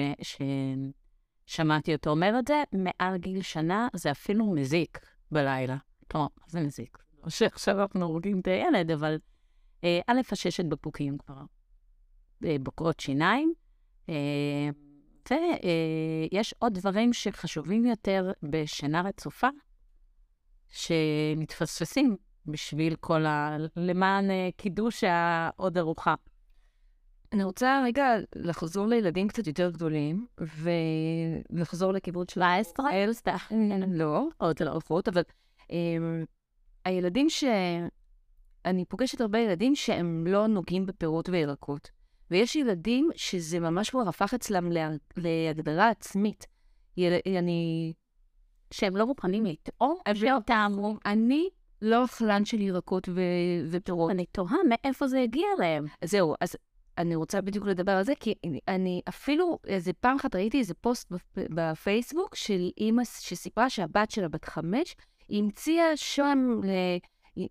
ששמעתי 1.47 1.95
אותו 1.95 2.11
אומר 2.11 2.35
את 2.39 2.49
זה, 2.49 2.63
מעל 2.73 3.17
גיל 3.17 3.43
שנה 3.43 3.89
זה 3.95 4.11
אפילו 4.11 4.47
מזיק 4.47 4.99
בלילה. 5.31 5.77
כלומר, 6.11 6.27
זה 6.47 6.61
מזיק? 6.61 6.99
לא 7.25 7.31
שעכשיו 7.31 7.83
אנחנו 7.83 8.05
הורגים 8.07 8.41
את 8.41 8.47
הילד, 8.47 8.91
אבל 8.91 9.19
אה, 9.85 10.01
א', 10.07 10.21
הששת 10.33 10.65
בקבוקים 10.65 11.19
כבר, 11.19 11.43
אה, 12.45 12.57
בקרות 12.63 13.01
שיניים, 13.01 13.55
אה, 14.09 14.15
רוצה, 15.19 15.35
אה, 15.35 16.27
יש 16.33 16.55
עוד 16.59 16.75
דברים 16.75 17.13
שחשובים 17.13 17.87
יותר 17.87 18.33
בשינה 18.43 19.01
רצופה, 19.01 19.49
שמתפספסים 20.69 22.17
בשביל 22.47 22.97
כל 22.97 23.27
ה... 23.27 23.57
למען 23.77 24.25
קידוש 24.57 25.05
העוד 25.05 25.79
ארוחה. 25.79 26.15
אני 27.35 27.45
רוצה 27.45 27.83
רגע 27.85 28.07
לחזור 28.37 28.87
לילדים 28.87 29.29
קצת 29.29 29.47
יותר 29.47 29.71
גדולים, 29.71 30.27
ולחזור 30.39 31.93
לכיוון 31.93 32.25
של 32.29 32.35
17? 32.35 32.87
סתם. 33.13 33.37
לא, 33.89 34.29
עוד 34.39 34.63
לא 34.63 34.75
עופות, 34.75 35.09
אבל 35.09 35.23
um, 35.63 35.73
הילדים 36.85 37.31
ש... 37.31 37.45
אני 38.65 38.85
פוגשת 38.85 39.21
הרבה 39.21 39.39
ילדים 39.39 39.75
שהם 39.75 40.27
לא 40.27 40.47
נוגעים 40.47 40.87
בפירות 40.87 41.29
וירקות. 41.29 41.91
ויש 42.31 42.57
ילדים 42.57 43.11
שזה 43.17 43.61
ממש 43.61 43.91
כבר 43.91 44.09
הפך 44.09 44.35
אצלם 44.35 44.73
לה... 44.73 44.91
להגדרה 45.17 45.89
עצמית. 45.89 46.47
אני... 47.39 47.93
שהם 48.71 48.97
לא 48.97 49.07
מוכנים 49.07 49.47
לטעום, 49.47 49.99
ואותם, 50.21 50.73
אני 51.07 51.49
לא 51.83 52.05
אכלן 52.05 52.45
של 52.45 52.61
ירקות 52.61 53.09
ו... 53.09 53.21
ופירות. 53.71 54.11
אני 54.11 54.27
תוהה 54.27 54.57
מאיפה 54.69 55.07
זה 55.07 55.21
הגיע 55.21 55.47
להם. 55.59 55.87
זהו, 56.05 56.35
אז 56.41 56.57
אני 56.99 57.15
רוצה 57.15 57.41
בדיוק 57.41 57.67
לדבר 57.67 57.93
על 57.93 58.05
זה, 58.05 58.13
כי 58.21 58.35
אני 58.69 59.01
אפילו, 59.09 59.59
איזה 59.67 59.93
פעם 59.93 60.17
אחת 60.17 60.35
ראיתי 60.35 60.59
איזה 60.59 60.75
פוסט 60.75 61.13
בפייסבוק 61.37 62.35
של 62.35 62.71
אימא 62.79 63.05
שסיפרה 63.05 63.71
שהבת 63.71 64.11
שלה 64.11 64.29
בת 64.29 64.45
חמש, 64.45 64.97
היא 65.29 65.43
המציאה 65.43 65.97
שם 65.97 66.61
ל... 66.65 66.69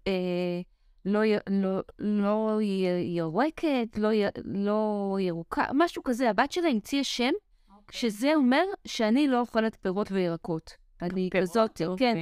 אה, 0.07 0.61
לא, 1.05 1.19
לא, 1.49 1.79
לא 1.99 2.59
ירקת, 3.03 3.97
לא, 3.97 4.09
לא 4.45 5.17
ירוקה, 5.19 5.65
משהו 5.73 6.03
כזה. 6.03 6.29
הבת 6.29 6.51
שלה 6.51 6.67
המציאה 6.69 7.03
שם, 7.03 7.29
okay. 7.29 7.73
אוקיי. 7.73 7.99
שזה 7.99 8.35
אומר 8.35 8.63
שאני 8.87 9.27
לא 9.27 9.39
אוכלת 9.39 9.75
פירות 9.81 10.11
וירקות. 10.11 10.71
אני 11.01 11.29
כזאת, 11.33 11.81
כן, 11.97 12.15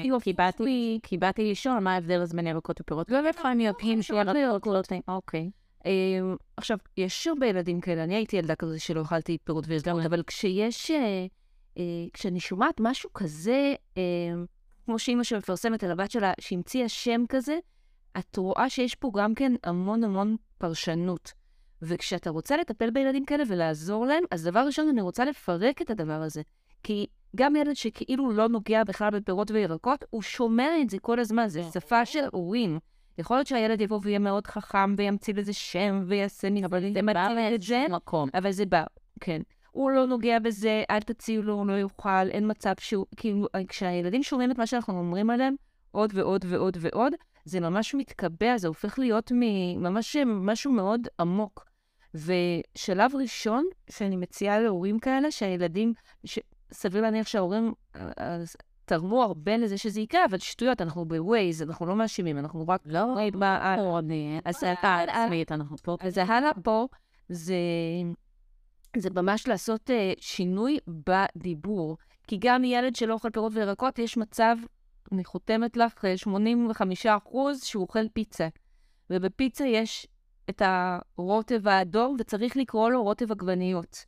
כי 1.04 1.18
באתי 1.18 1.52
לשאול 1.52 1.80
מה 1.80 1.94
ההבדל 1.94 2.26
בין 2.36 2.48
ירקות 2.48 2.82
ופירות. 2.82 3.12
לא 3.12 3.28
איפה 3.28 3.50
הם 3.50 3.60
יודעים 3.60 4.02
שירקות. 4.02 4.22
אוקיי. 5.08 5.50
אמ, 5.86 6.36
עכשיו, 6.58 6.78
יש 6.98 7.28
הרבה 7.28 7.48
ילדים 7.48 7.82
כאלה, 7.82 8.04
אני 8.04 8.16
הייתי 8.16 8.38
ילדה 8.38 8.56
כזאת 8.56 8.80
שלא 8.80 9.02
אכלתי 9.02 9.38
פירות 9.44 9.66
וירקות, 9.68 10.06
אבל 10.06 10.24
כשיש, 10.28 10.92
אה, 10.92 11.26
אה, 11.78 11.84
כשאני 12.14 12.40
שומעת 12.40 12.76
משהו 12.80 13.10
כזה, 13.14 13.74
אה, 13.98 14.02
כמו 14.86 15.00
שאימא 15.00 15.24
שמפרסמת 15.24 15.84
על 15.84 15.92
הבת 15.92 16.12
שלה, 16.12 16.34
שהמציאה 16.40 16.90
שם 16.90 17.24
כזה, 17.30 17.60
את 18.20 18.38
רואה 18.38 18.70
שיש 18.70 18.96
פה 18.96 19.12
גם 19.16 19.36
כן 19.36 19.54
המון 19.64 20.04
המון 20.04 20.36
פרשנות. 20.58 21.34
וכשאתה 21.82 22.30
רוצה 22.30 22.58
לטפל 22.58 22.90
בילדים 22.90 23.26
כאלה 23.26 23.44
ולעזור 23.48 24.06
להם, 24.06 24.24
אז 24.32 24.44
דבר 24.44 24.60
ראשון, 24.60 24.90
אני 24.90 25.02
רוצה 25.02 25.26
לפרק 25.26 25.82
את 25.82 25.90
הדבר 25.90 26.22
הזה. 26.22 26.42
כי 26.84 27.08
גם 27.36 27.56
ילד 27.56 27.76
שכאילו 27.76 28.32
לא 28.32 28.48
נוגע 28.48 28.84
בכלל 28.84 29.10
בפירות 29.10 29.52
וירקות, 29.52 30.06
הוא 30.10 30.22
שומע 30.22 30.82
את 30.82 30.90
זה 30.90 31.00
כל 31.00 31.20
הזמן, 31.20 31.48
זה 31.48 31.64
שפה 31.74 32.06
של 32.06 32.26
הורים. 32.32 32.80
יכול 33.22 33.38
להיות 33.38 33.48
שהילד 33.48 33.82
יבוא 33.82 34.00
ויהיה 34.04 34.20
מאוד 34.20 34.48
חכם 34.48 34.96
וימציא 34.98 35.34
לזה 35.34 35.54
שם 35.54 36.04
ויעשה 36.08 36.48
אבל 36.66 36.94
זה 36.94 37.02
מציל 37.02 37.56
את 37.56 37.62
זה, 37.62 37.86
מקום. 37.90 38.30
אבל 38.34 38.52
זה 38.52 38.66
בא, 38.66 38.84
כן. 39.20 39.42
הוא 39.72 39.92
לא 39.92 40.06
נוגע 40.06 40.40
בזה, 40.40 40.84
אל 40.92 41.00
תציעו 41.00 41.44
לו, 41.44 41.54
הוא 41.54 41.68
לא 41.68 41.80
יאכל, 41.80 42.30
אין 42.30 42.52
מצב 42.52 42.74
שהוא, 42.80 43.06
כאילו, 43.18 43.48
כשהילדים 43.68 44.24
שומעים 44.24 44.52
את 44.52 44.58
מה 44.58 44.68
שאנחנו 44.68 45.00
אומרים 45.00 45.30
עליהם, 45.30 45.56
עוד 45.92 46.12
ועוד 46.14 46.46
ועוד 46.50 46.78
ועוד, 46.80 47.14
זה 47.46 47.60
ממש 47.60 47.96
מתקבע, 47.96 48.58
זה 48.58 48.68
הופך 48.68 49.00
להיות 49.00 49.32
ממש 49.78 50.18
משהו 50.26 50.72
מאוד 50.72 51.08
עמוק. 51.20 51.66
ושלב 52.16 53.16
ראשון 53.16 53.66
שאני 53.90 54.16
מציעה 54.16 54.60
להורים 54.60 55.00
כאלה, 55.00 55.32
שהילדים, 55.32 55.94
ש... 56.26 56.40
סביר 56.74 57.02
להניח 57.02 57.28
שההורים 57.28 57.74
אה, 57.96 58.10
אה, 58.20 58.38
תרמו 58.92 59.24
הרבה 59.24 59.58
לזה 59.58 59.78
שזה 59.78 60.02
יקרה, 60.02 60.26
אבל 60.26 60.38
שטויות, 60.38 60.82
אנחנו 60.82 61.06
בווייז, 61.06 61.62
אנחנו 61.62 61.86
לא 61.86 61.96
מאשימים, 61.96 62.38
אנחנו 62.38 62.68
רק... 62.68 62.82
לא, 62.86 63.16
מה... 63.34 63.76
אז 64.46 64.60
זה 64.60 64.74
עצמית, 65.08 65.52
אנחנו 65.52 65.78
פה. 65.78 65.98
אז 66.00 66.18
הלאה 66.18 66.52
פה, 66.64 66.88
זה... 67.30 67.56
זה 68.98 69.10
ממש 69.10 69.48
לעשות 69.48 69.90
uh, 69.90 69.94
שינוי 70.18 70.78
בדיבור. 70.88 71.98
כי 72.28 72.38
גם 72.40 72.64
ילד 72.64 72.96
שלא 72.96 73.14
אוכל 73.14 73.30
פירות 73.30 73.52
וירקות, 73.56 74.00
יש 74.00 74.18
מצב, 74.18 74.56
אני 75.12 75.24
חותמת 75.24 75.78
לך, 75.78 76.06
85 76.16 77.06
אחוז 77.06 77.64
שהוא 77.64 77.84
אוכל 77.84 78.10
פיצה. 78.14 78.48
ובפיצה 79.10 79.66
יש 79.66 80.08
את 80.50 80.62
הרוטב 80.66 81.68
האדום, 81.68 82.16
וצריך 82.20 82.58
לקרוא 82.58 82.90
לו 82.90 83.04
רוטב 83.04 83.32
עגבניות. 83.32 84.06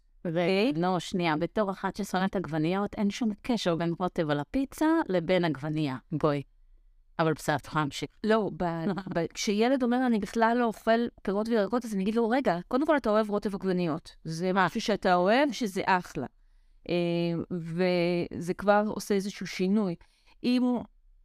לא, 0.75 0.99
שנייה, 0.99 1.35
בתור 1.37 1.71
אחת 1.71 1.95
ששונאת 1.95 2.35
עגבניות, 2.35 2.95
אין 2.95 3.09
שום 3.09 3.31
קשר 3.41 3.75
בין 3.75 3.93
רוטב 3.99 4.29
על 4.29 4.39
הפיצה 4.39 4.87
לבין 5.09 5.45
עגבנייה. 5.45 5.97
בואי. 6.11 6.41
אבל 7.19 7.33
בסדר, 7.33 7.55
את 7.55 7.65
יכולה 7.65 7.81
להמשיך. 7.83 8.09
לא, 8.23 8.49
כשילד 9.33 9.83
אומר, 9.83 10.05
אני 10.05 10.19
בכלל 10.19 10.57
לא 10.59 10.65
אוכל 10.65 11.07
פירות 11.23 11.47
וירקות, 11.47 11.85
אז 11.85 11.95
אני 11.95 12.03
אגיד 12.03 12.15
לו, 12.15 12.29
רגע, 12.29 12.59
קודם 12.67 12.85
כל 12.85 12.97
אתה 12.97 13.09
אוהב 13.09 13.29
רוטב 13.29 13.55
עגבניות. 13.55 14.15
זה 14.23 14.51
משהו 14.53 14.81
שאתה 14.81 15.15
אוהב, 15.15 15.51
שזה 15.51 15.81
אחלה. 15.85 16.25
אה, 16.89 16.95
וזה 17.51 18.53
כבר 18.53 18.83
עושה 18.87 19.15
איזשהו 19.15 19.47
שינוי. 19.47 19.95
אם 20.43 20.77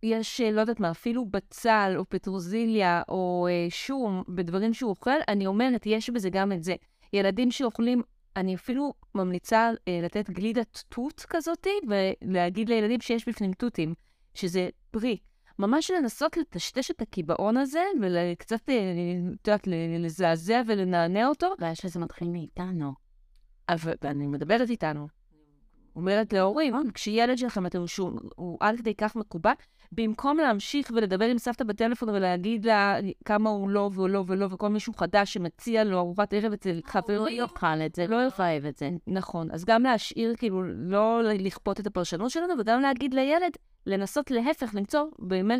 יש, 0.02 0.40
לא 0.40 0.60
יודעת 0.60 0.80
מה, 0.80 0.90
אפילו 0.90 1.26
בצל 1.26 1.94
או 1.96 2.04
פטרוזיליה 2.08 3.02
או 3.08 3.48
אה, 3.50 3.66
שום 3.70 4.22
בדברים 4.28 4.74
שהוא 4.74 4.90
אוכל, 4.90 5.10
אני 5.28 5.46
אומרת, 5.46 5.86
יש 5.86 6.10
בזה 6.10 6.30
גם 6.30 6.52
את 6.52 6.62
זה. 6.62 6.74
ילדים 7.12 7.50
שאוכלים 7.50 8.02
אני 8.38 8.54
אפילו 8.54 8.94
ממליצה 9.14 9.70
אה, 9.88 10.00
לתת 10.02 10.30
גלידת 10.30 10.82
תות 10.88 11.26
כזאתי, 11.28 11.70
ולהגיד 11.88 12.68
לילדים 12.68 13.00
שיש 13.00 13.28
בפנים 13.28 13.52
תותים, 13.52 13.94
שזה 14.34 14.68
פרי. 14.90 15.18
ממש 15.58 15.90
לנסות 15.90 16.36
לטשטש 16.36 16.90
את 16.90 17.02
הקיבעון 17.02 17.56
הזה, 17.56 17.82
וקצת, 18.02 18.68
אה, 18.68 18.74
את 19.42 19.48
יודעת, 19.48 19.66
לזעזע 19.98 20.62
ולנענע 20.66 21.26
אותו. 21.26 21.52
הבעיה 21.52 21.74
שזה 21.74 22.00
מתחיל 22.00 22.28
מאיתנו. 22.28 22.92
אבל 23.68 23.94
אני 24.04 24.26
מדברת 24.26 24.70
איתנו. 24.70 25.08
אומרת 25.96 26.32
להורים, 26.32 26.74
כשילד 26.94 27.38
שלכם 27.38 27.66
אתם 27.66 27.86
שהוא 27.86 28.20
הוא 28.36 28.58
עד 28.60 28.76
כדי 28.78 28.94
כך 28.94 29.16
מקובע, 29.16 29.52
במקום 29.92 30.36
להמשיך 30.36 30.90
ולדבר 30.94 31.24
עם 31.24 31.38
סבתא 31.38 31.64
בטלפון 31.64 32.08
ולהגיד 32.08 32.64
לה 32.64 32.96
כמה 33.24 33.50
הוא 33.50 33.70
לא 33.70 33.90
ולא 33.94 34.24
ולא, 34.26 34.46
וכל 34.50 34.68
מישהו 34.68 34.92
חדש 34.92 35.32
שמציע 35.32 35.84
לו 35.84 35.98
ארוחת 35.98 36.34
ערב 36.34 36.52
אצל 36.52 36.80
חברים, 36.84 37.18
לא 37.20 37.30
יאכל 37.30 37.66
את 37.86 37.94
זה, 37.94 38.06
לא 38.06 38.16
יאהב 38.38 38.64
את 38.64 38.76
זה. 38.76 38.90
נכון, 39.06 39.48
אז 39.52 39.64
גם 39.64 39.82
להשאיר, 39.82 40.34
כאילו, 40.36 40.62
לא 40.64 41.22
לכפות 41.22 41.80
את 41.80 41.86
הפרשנות 41.86 42.30
שלנו, 42.30 42.54
וגם 42.58 42.80
להגיד 42.80 43.14
לילד, 43.14 43.52
לנסות 43.86 44.30
להפך, 44.30 44.74
למצוא 44.74 45.04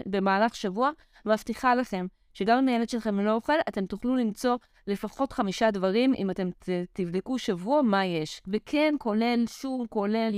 במהלך 0.07 0.57
שבוע, 0.57 0.91
מבטיחה 1.27 1.75
לכם, 1.75 2.07
שגם 2.35 2.59
אם 2.59 2.69
הילד 2.69 2.89
שלכם 2.89 3.21
לא 3.21 3.33
אוכל, 3.33 3.53
אתם 3.69 3.87
תוכלו 3.87 4.17
למצוא 4.17 4.57
לפחות 4.87 5.33
חמישה 5.33 5.71
דברים, 5.71 6.15
אם 6.15 6.31
אתם 6.31 6.49
תבדקו 6.93 7.39
שבוע 7.39 7.83
מה 7.83 8.07
יש. 8.07 8.41
וכן, 8.49 8.95
כולל 8.99 9.45
שום, 9.47 9.87
כולל 9.89 10.31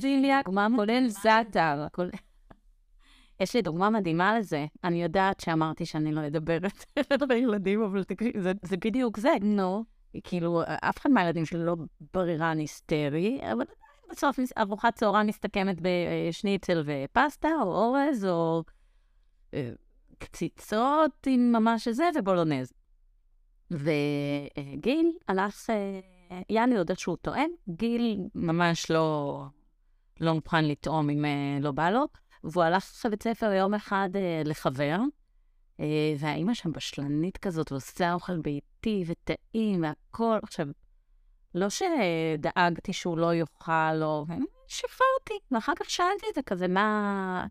ציליאק, 0.00 0.46
כולל 0.76 1.08
זאטר. 1.08 1.86
יש 3.40 3.56
לי 3.56 3.62
דוגמה 3.62 3.90
מדהימה 3.90 4.38
לזה. 4.38 4.66
אני 4.84 5.02
יודעת 5.02 5.40
שאמרתי 5.40 5.86
שאני 5.86 6.12
לא 6.12 6.26
אדברת 6.26 6.84
על 7.22 7.30
הילדים, 7.30 7.82
אבל 7.82 8.02
זה, 8.38 8.52
זה 8.62 8.76
בדיוק 8.76 9.18
זה. 9.18 9.32
נו. 9.40 9.84
כאילו, 10.24 10.62
אף 10.66 10.98
אחד 10.98 11.10
מהילדים 11.10 11.44
שלי 11.44 11.64
לא 11.64 11.76
ברירן 12.14 12.58
היסטרי, 12.58 13.40
אבל 13.52 13.64
בסוף 14.10 14.38
ארוחת 14.58 14.94
צהריים 14.94 15.26
מסתכמת 15.26 15.76
בשניצל 15.80 16.84
ופסטה, 16.86 17.48
או 17.62 17.74
אורז, 17.74 18.24
או 18.24 18.62
אה, 19.54 19.70
קציצות 20.18 21.26
עם 21.26 21.52
ממש 21.52 21.88
זה, 21.88 22.08
ובולונז. 22.18 22.72
וגיל 23.70 25.12
הלך, 25.28 25.70
אה, 25.70 26.00
יאני 26.50 26.74
יודעת 26.74 26.98
שהוא 26.98 27.16
טוען, 27.16 27.50
גיל 27.68 28.18
ממש 28.34 28.90
לא, 28.90 29.42
לא 30.20 30.34
מוכן 30.34 30.64
לטעום 30.64 31.10
אם 31.10 31.24
אה, 31.24 31.58
לא 31.60 31.72
בא 31.72 31.90
לו. 31.90 32.04
והוא 32.44 32.64
הלך 32.64 33.02
לבית 33.04 33.22
ספר 33.22 33.52
יום 33.52 33.74
אחד 33.74 34.08
אה, 34.14 34.42
לחבר, 34.44 34.98
אה, 35.80 36.14
והאימא 36.18 36.54
שם 36.54 36.72
בשלנית 36.72 37.36
כזאת, 37.36 37.72
ועושה 37.72 38.12
אוכל 38.12 38.38
ביתי 38.38 39.04
וטעים 39.06 39.82
והכול. 39.82 40.38
עכשיו, 40.42 40.66
לא 41.54 41.66
שדאגתי 41.70 42.92
שהוא 42.92 43.18
לא 43.18 43.34
יאכל, 43.34 44.02
או... 44.02 44.26
שפרתי, 44.68 45.34
ואחר 45.50 45.72
כך 45.76 45.90
שאלתי 45.90 46.26
את 46.30 46.34
זה 46.34 46.42
כזה, 46.42 46.68
מה... 46.68 47.46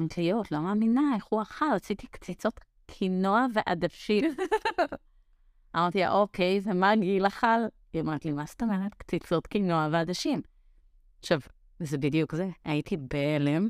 אמרתי, 0.00 0.32
את 0.32 0.52
לא 0.52 0.60
מאמינה, 0.60 1.00
איך 1.14 1.24
הוא 1.24 1.42
אכל? 1.42 1.64
עשיתי 1.74 2.06
קציצות 2.06 2.60
קינוע 2.86 3.46
ועדשים. 3.54 4.24
אמרתי 5.76 6.00
לה, 6.00 6.12
אוקיי, 6.12 6.60
ומה 6.64 6.96
גיל 6.96 7.26
אכל? 7.26 7.46
היא 7.92 8.02
אמרת 8.02 8.24
לי, 8.24 8.32
מה 8.32 8.44
זאת 8.46 8.62
אומרת? 8.62 8.94
קציצות 8.94 9.46
קינוע 9.46 9.88
ועדשים. 9.92 10.42
עכשיו, 11.20 11.40
זה 11.80 11.98
בדיוק 11.98 12.34
זה, 12.34 12.48
הייתי 12.64 12.96
בהלם. 12.96 13.68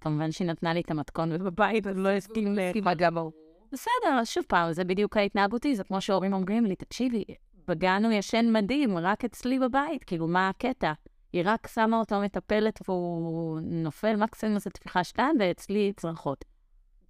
כמובן 0.00 0.32
שהיא 0.32 0.48
נתנה 0.48 0.74
לי 0.74 0.80
את 0.80 0.90
המתכון 0.90 1.32
ובבית, 1.32 1.86
אז 1.86 1.96
לא 1.96 2.08
הסכים 2.08 2.54
להיפגע 2.54 3.10
ברור. 3.10 3.32
בסדר, 3.72 4.18
אז 4.20 4.28
שוב 4.28 4.44
פעם, 4.48 4.72
זה 4.72 4.84
בדיוק 4.84 5.16
ההתנהגותי, 5.16 5.76
זה 5.76 5.84
כמו 5.84 6.00
שהורים 6.00 6.32
אומרים 6.32 6.64
לי, 6.64 6.76
תקשיבי, 6.76 7.24
בגן 7.68 8.04
הוא 8.04 8.12
ישן 8.12 8.52
מדהים, 8.52 8.98
רק 8.98 9.24
אצלי 9.24 9.58
בבית, 9.58 10.04
כאילו, 10.04 10.26
מה 10.26 10.48
הקטע? 10.48 10.92
היא 11.32 11.42
רק 11.44 11.66
שמה 11.66 11.98
אותו 11.98 12.20
מטפלת 12.20 12.80
והוא 12.88 13.60
נופל 13.62 14.16
מקסימום 14.16 14.54
איזה 14.54 14.70
טפיחה 14.70 15.04
שתיים, 15.04 15.36
ואצלי 15.40 15.92
צרחות. 15.96 16.44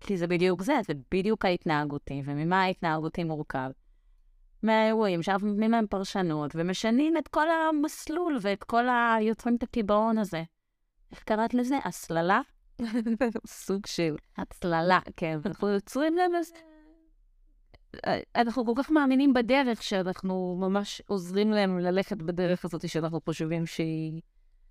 כי 0.01 0.17
זה 0.17 0.27
בדיוק 0.27 0.63
זה, 0.63 0.75
זה 0.87 0.93
בדיוק 1.13 1.45
ההתנהגותי, 1.45 2.23
וממה 2.25 2.63
ההתנהגותי 2.63 3.25
מורכב? 3.25 3.71
מהאירועים 4.63 5.23
שאנחנו 5.23 5.49
נותנים 5.49 5.71
להם 5.71 5.87
פרשנות, 5.87 6.51
ומשנים 6.55 7.17
את 7.17 7.29
כל 7.29 7.47
המסלול 7.51 8.39
ואת 8.41 8.65
כל 8.65 8.89
ה... 8.89 9.17
יוצרים 9.21 9.57
את 9.57 9.63
הקיבעון 9.63 10.19
הזה. 10.19 10.43
איך 11.13 11.23
קראת 11.23 11.55
לזה? 11.55 11.79
הסללה? 11.85 12.41
סוג 13.47 13.87
של... 13.87 14.17
הצללה. 14.37 14.99
כן, 15.17 15.39
אנחנו 15.47 15.69
יוצרים 15.69 16.17
להם 16.17 16.35
איזה... 16.35 16.55
אנחנו 18.37 18.67
כל 18.67 18.73
כך 18.83 18.91
מאמינים 18.91 19.33
בדרך, 19.33 19.83
שאנחנו 19.83 20.59
ממש 20.61 21.03
עוזרים 21.07 21.51
להם 21.51 21.79
ללכת 21.79 22.17
בדרך 22.17 22.65
הזאת 22.65 22.89
שאנחנו 22.89 23.21
חושבים 23.25 23.67
שהיא... 23.67 24.21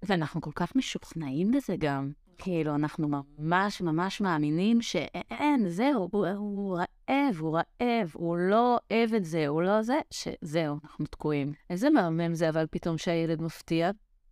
ואנחנו 0.04 0.42
כל 0.42 0.52
כך 0.56 0.76
משוכנעים 0.76 1.52
בזה 1.52 1.76
גם. 1.80 2.12
כאילו, 2.38 2.76
אנחנו 2.76 3.08
ממש 3.38 3.82
ממש 3.82 4.22
מאמינים 4.22 4.82
שאין, 4.82 5.70
זהו, 5.70 6.10
הוא, 6.12 6.28
הוא 6.28 6.78
רעב, 6.78 7.36
הוא 7.40 7.58
רעב, 7.58 8.12
הוא 8.14 8.38
לא 8.38 8.78
אוהב 8.92 9.14
את 9.14 9.26
זה, 9.26 9.48
הוא 9.48 9.62
לא 9.62 9.82
זה, 9.82 10.00
שזהו, 10.12 10.78
אנחנו 10.84 11.06
תקועים. 11.06 11.54
איזה 11.70 11.90
מהמם 11.90 12.34
זה, 12.34 12.50
אבל 12.50 12.66
פתאום 12.72 12.98
שהילד 12.98 13.42
מפתיע. 13.42 13.92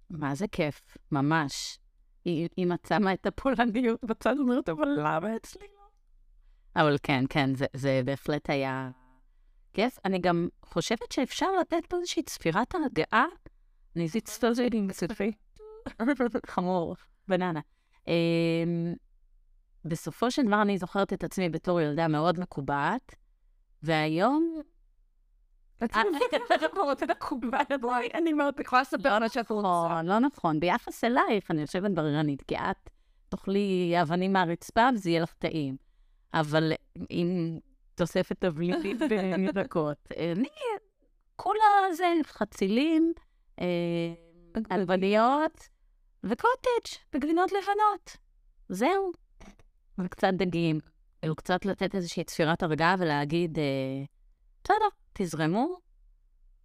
מה 0.10 0.36
זה 0.36 0.48
כיף, 0.48 0.98
ממש. 1.12 1.80
את 2.74 2.86
שמה 2.88 3.14
את 3.14 3.26
הפולניות 3.26 4.04
בצד, 4.04 4.36
אומרת, 4.40 4.70
אבל 4.70 4.88
למה 4.98 5.36
אצלי 5.36 5.68
לא? 5.76 5.82
אבל 6.82 6.98
כן, 7.04 7.24
כן, 7.30 7.56
זה, 7.56 7.66
זה 7.74 8.02
בהחלט 8.06 8.50
היה 8.50 8.90
כיף. 9.74 9.98
אני 10.06 10.20
גם 10.20 10.48
חושבת 10.66 11.12
שאפשר 11.12 11.52
לתת 11.62 11.86
פה 11.90 11.98
איזושהי 11.98 12.24
צפירת 12.24 12.76
הרגעה. 12.76 13.26
אני 13.96 14.04
איזה 14.04 14.20
צפרדעים 14.20 14.88
בסופי. 14.88 15.32
חמור, 16.46 16.96
בננה. 17.28 17.60
Um, 18.06 18.08
בסופו 19.86 20.32
של 20.32 20.42
דבר 20.44 20.62
אני 20.62 20.78
זוכרת 20.78 21.14
את 21.14 21.24
עצמי 21.24 21.50
בתור 21.50 21.82
ילדה 21.82 22.08
מאוד 22.08 22.40
מקובעת, 22.40 23.16
והיום... 23.84 24.62
אני 28.14 28.34
מאוד 28.34 28.60
יכולה 28.60 28.82
לספר 28.82 29.10
על 29.10 29.28
שאת 29.28 29.52
רוצה. 29.52 29.68
נכון, 29.68 30.06
לא 30.06 30.20
נכון. 30.20 30.60
ביחס 30.60 31.04
אלייך, 31.04 31.52
אני 31.52 31.62
יושבת 31.62 31.92
בררנית, 31.92 32.42
כי 32.42 32.56
את 32.56 32.90
תאכלי 33.30 33.96
אבנים 34.02 34.34
מהרצפה 34.34 34.90
וזה 34.94 35.10
יהיה 35.10 35.22
לך 35.22 35.34
טעים. 35.34 35.78
אבל 36.34 36.74
עם 37.10 37.60
תוספת 37.96 38.42
תבליטית 38.42 38.98
וירקות. 39.10 39.98
אני, 40.36 40.50
כולה 41.36 41.94
זה 41.94 42.06
חצילים, 42.24 43.14
עלבניות. 44.70 45.70
וקוטג' 46.24 46.98
בגבינות 47.14 47.52
לבנות. 47.52 48.18
זהו. 48.70 49.12
וקצת 49.98 50.34
דגים. 50.34 50.80
כאילו 51.22 51.36
קצת 51.36 51.66
לתת 51.66 51.96
איזושהי 51.96 52.24
צפירת 52.24 52.64
הרגעה 52.64 52.96
ולהגיד, 53.00 53.60
אה, 53.60 53.64
בסדר, 54.64 54.88
תזרמו, 55.18 55.78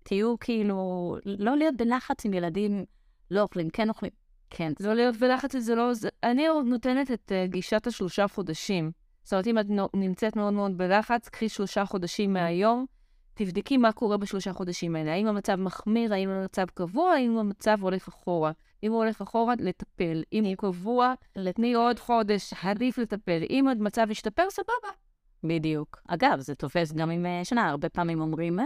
תהיו 0.02 0.38
כאילו, 0.40 1.16
לא 1.24 1.56
להיות 1.56 1.76
בלחץ 1.76 2.24
עם 2.24 2.34
ילדים 2.34 2.84
לא 3.30 3.42
אוכלים, 3.42 3.70
כן 3.70 3.88
אוכלים. 3.88 4.12
כן. 4.50 4.72
לא 4.80 4.94
להיות 4.94 5.16
בלחץ 5.16 5.56
זה 5.56 5.74
לא... 5.74 5.94
זה... 5.94 6.08
אני 6.22 6.46
נותנת 6.64 7.10
את 7.10 7.32
uh, 7.32 7.50
גישת 7.50 7.86
השלושה 7.86 8.28
חודשים. 8.28 8.90
זאת 9.22 9.32
אומרת, 9.32 9.46
אם 9.46 9.58
את 9.58 9.66
נמצאת 9.94 10.36
מאוד 10.36 10.52
מאוד 10.52 10.78
בלחץ, 10.78 11.28
קחי 11.28 11.48
שלושה 11.48 11.84
חודשים 11.84 12.32
מהיום, 12.32 12.86
תבדקי 13.34 13.76
מה 13.76 13.92
קורה 13.92 14.16
בשלושה 14.16 14.52
חודשים 14.52 14.96
האלה. 14.96 15.12
האם 15.12 15.26
המצב 15.26 15.54
מחמיר, 15.54 16.14
האם 16.14 16.28
המצב 16.28 16.66
קבוע, 16.74 17.10
האם 17.10 17.38
המצב 17.38 17.78
הולך 17.80 18.08
אחורה. 18.08 18.52
אם 18.82 18.92
הוא 18.92 19.02
הולך 19.02 19.20
אחורה, 19.20 19.54
לטפל. 19.58 20.22
אם 20.32 20.44
הוא 20.44 20.54
קבוע, 20.56 21.14
תני 21.54 21.74
עוד 21.74 21.98
חודש, 21.98 22.54
עדיף 22.62 22.98
לטפל. 22.98 23.42
אם 23.50 23.68
המצב 23.68 24.06
ישתפר, 24.10 24.50
סבבה. 24.50 25.09
בדיוק. 25.44 26.02
אגב, 26.08 26.40
זה 26.40 26.54
תופס 26.54 26.92
גם 26.92 27.10
עם 27.10 27.26
אה, 27.26 27.40
שנה. 27.44 27.68
הרבה 27.68 27.88
פעמים 27.88 28.20
אומרים, 28.20 28.60
אה, 28.60 28.64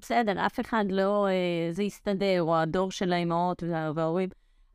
בסדר, 0.00 0.46
אף 0.46 0.60
אחד 0.60 0.84
לא, 0.90 1.26
אה, 1.28 1.72
זה 1.72 1.82
יסתדר, 1.82 2.42
או 2.42 2.56
הדור 2.56 2.90
של 2.90 3.12
האמהות 3.12 3.62
וההורים. 3.94 4.28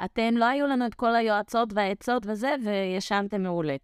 אתם, 0.06 0.38
לא 0.38 0.46
היו 0.46 0.68
לנו 0.68 0.86
את 0.86 0.94
כל 0.94 1.16
היועצות 1.16 1.70
והעצות 1.74 2.24
וזה, 2.26 2.56
וישנתם 2.66 3.44
מעולה. 3.44 3.76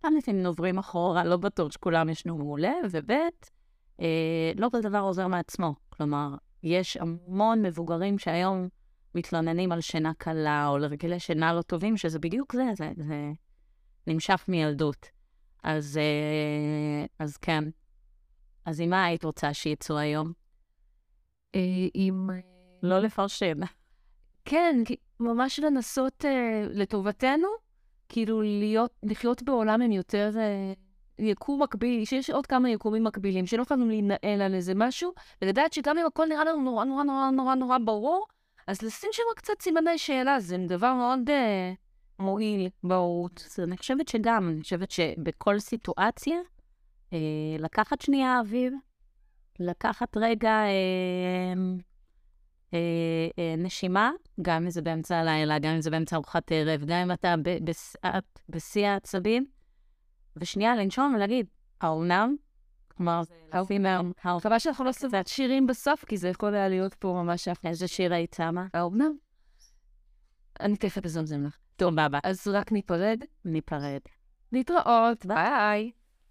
פעם 0.00 0.16
לפעמים 0.16 0.46
עוברים 0.46 0.78
אחורה, 0.78 1.24
לא 1.24 1.36
בטוח 1.36 1.72
שכולם 1.72 2.08
ישנו 2.08 2.38
מעולה, 2.38 2.72
וב' 2.90 3.10
אה, 4.00 4.52
לא 4.56 4.68
כל 4.68 4.80
דבר 4.80 4.98
עוזר 4.98 5.26
מעצמו. 5.26 5.74
כלומר, 5.90 6.34
יש 6.62 6.96
המון 6.96 7.62
מבוגרים 7.62 8.18
שהיום 8.18 8.68
מתלוננים 9.14 9.72
על 9.72 9.80
שינה 9.80 10.12
קלה 10.18 10.68
או 10.68 10.78
לרגלי 10.78 11.20
שינה 11.20 11.52
לא 11.52 11.62
טובים, 11.62 11.96
שזה 11.96 12.18
בדיוק 12.18 12.52
זה, 12.52 12.64
זה, 12.74 12.90
זה 12.96 13.32
נמשך 14.06 14.44
מילדות. 14.48 15.06
אז, 15.62 15.98
אה, 15.98 17.06
אז 17.18 17.36
כן. 17.36 17.64
אז 18.64 18.80
עם 18.80 18.90
מה 18.90 19.04
היית 19.04 19.24
רוצה 19.24 19.54
שיצאו 19.54 19.98
היום? 19.98 20.32
אה, 21.54 21.60
עם... 21.94 22.30
לא 22.82 22.98
לפרשם. 22.98 23.56
כן, 24.44 24.76
ממש 25.20 25.58
לנסות 25.58 26.24
לטובתנו, 26.70 27.48
כאילו 28.08 28.42
להיות, 28.42 28.92
לחיות 29.02 29.42
בעולם 29.42 29.82
עם 29.82 29.92
יותר 29.92 30.30
יקום 31.18 31.62
מקביל, 31.62 32.04
שיש 32.04 32.30
עוד 32.30 32.46
כמה 32.46 32.70
יקומים 32.70 33.04
מקבילים, 33.04 33.46
שלא 33.46 33.62
יכולים 33.62 33.88
להינעל 33.88 34.42
על 34.42 34.54
איזה 34.54 34.72
משהו, 34.74 35.12
ולדעת 35.42 35.72
שגם 35.72 35.98
אם 35.98 36.06
הכל 36.06 36.26
נראה 36.26 36.44
לנו 36.44 36.62
נורא 36.62 36.84
נורא 36.84 37.02
נורא 37.04 37.30
נורא 37.30 37.54
נורא 37.54 37.78
ברור, 37.78 38.26
אז 38.66 38.82
לשים 38.82 39.10
שם 39.12 39.22
קצת 39.36 39.62
סימני 39.62 39.98
שאלה, 39.98 40.40
זה 40.40 40.56
דבר 40.68 40.94
מאוד 40.94 41.30
אה, 41.30 41.72
מועיל 42.22 42.68
בהורות. 42.84 43.44
אז 43.46 43.60
אני 43.60 43.76
חושבת 43.76 44.08
שגם, 44.08 44.48
אני 44.48 44.62
חושבת 44.62 44.90
שבכל 44.90 45.58
סיטואציה, 45.58 46.36
אה, 47.12 47.18
לקחת 47.58 48.00
שנייה 48.00 48.38
אוויר, 48.40 48.72
לקחת 49.60 50.16
רגע 50.16 50.50
אה, 50.50 51.52
אה, 52.74 53.28
אה, 53.38 53.54
נשימה, 53.58 54.10
גם 54.42 54.62
אם 54.62 54.70
זה 54.70 54.82
באמצע 54.82 55.16
הלילה, 55.16 55.58
גם 55.58 55.74
אם 55.74 55.80
זה 55.80 55.90
באמצע 55.90 56.16
ארוחת 56.16 56.52
ערב, 56.52 56.84
גם 56.84 56.96
אם 56.96 57.12
אתה 57.12 57.34
בשיא 58.48 58.86
העצבים, 58.86 59.46
ושנייה 60.36 60.76
לנשום 60.76 61.12
ולהגיד, 61.16 61.46
האומנם? 61.80 62.36
כלומר, 62.96 63.22
האומנם. 63.52 64.12
חבל 64.40 64.58
שאנחנו 64.58 64.84
לא 64.84 64.90
שירים 65.26 65.66
בסוף, 65.66 66.04
כי 66.04 66.16
זה 66.16 66.28
יכול 66.28 66.54
היה 66.54 66.68
להיות 66.68 66.94
פה 66.94 67.22
ממש 67.24 67.48
אחלה. 67.48 67.70
איזה 67.70 67.88
שיר 67.88 68.14
היית 68.14 68.34
שמה? 68.34 68.66
האומנם? 68.74 69.12
אני 70.60 70.76
תכף 70.76 71.04
אזמזם 71.04 71.44
לך. 71.44 71.56
טוב, 71.76 71.94
בבא. 71.94 72.18
אז 72.24 72.48
רק 72.48 72.72
ניפרד. 72.72 73.20
ניפרד. 73.44 74.00
להתראות. 74.52 75.26
ביי. 75.26 75.90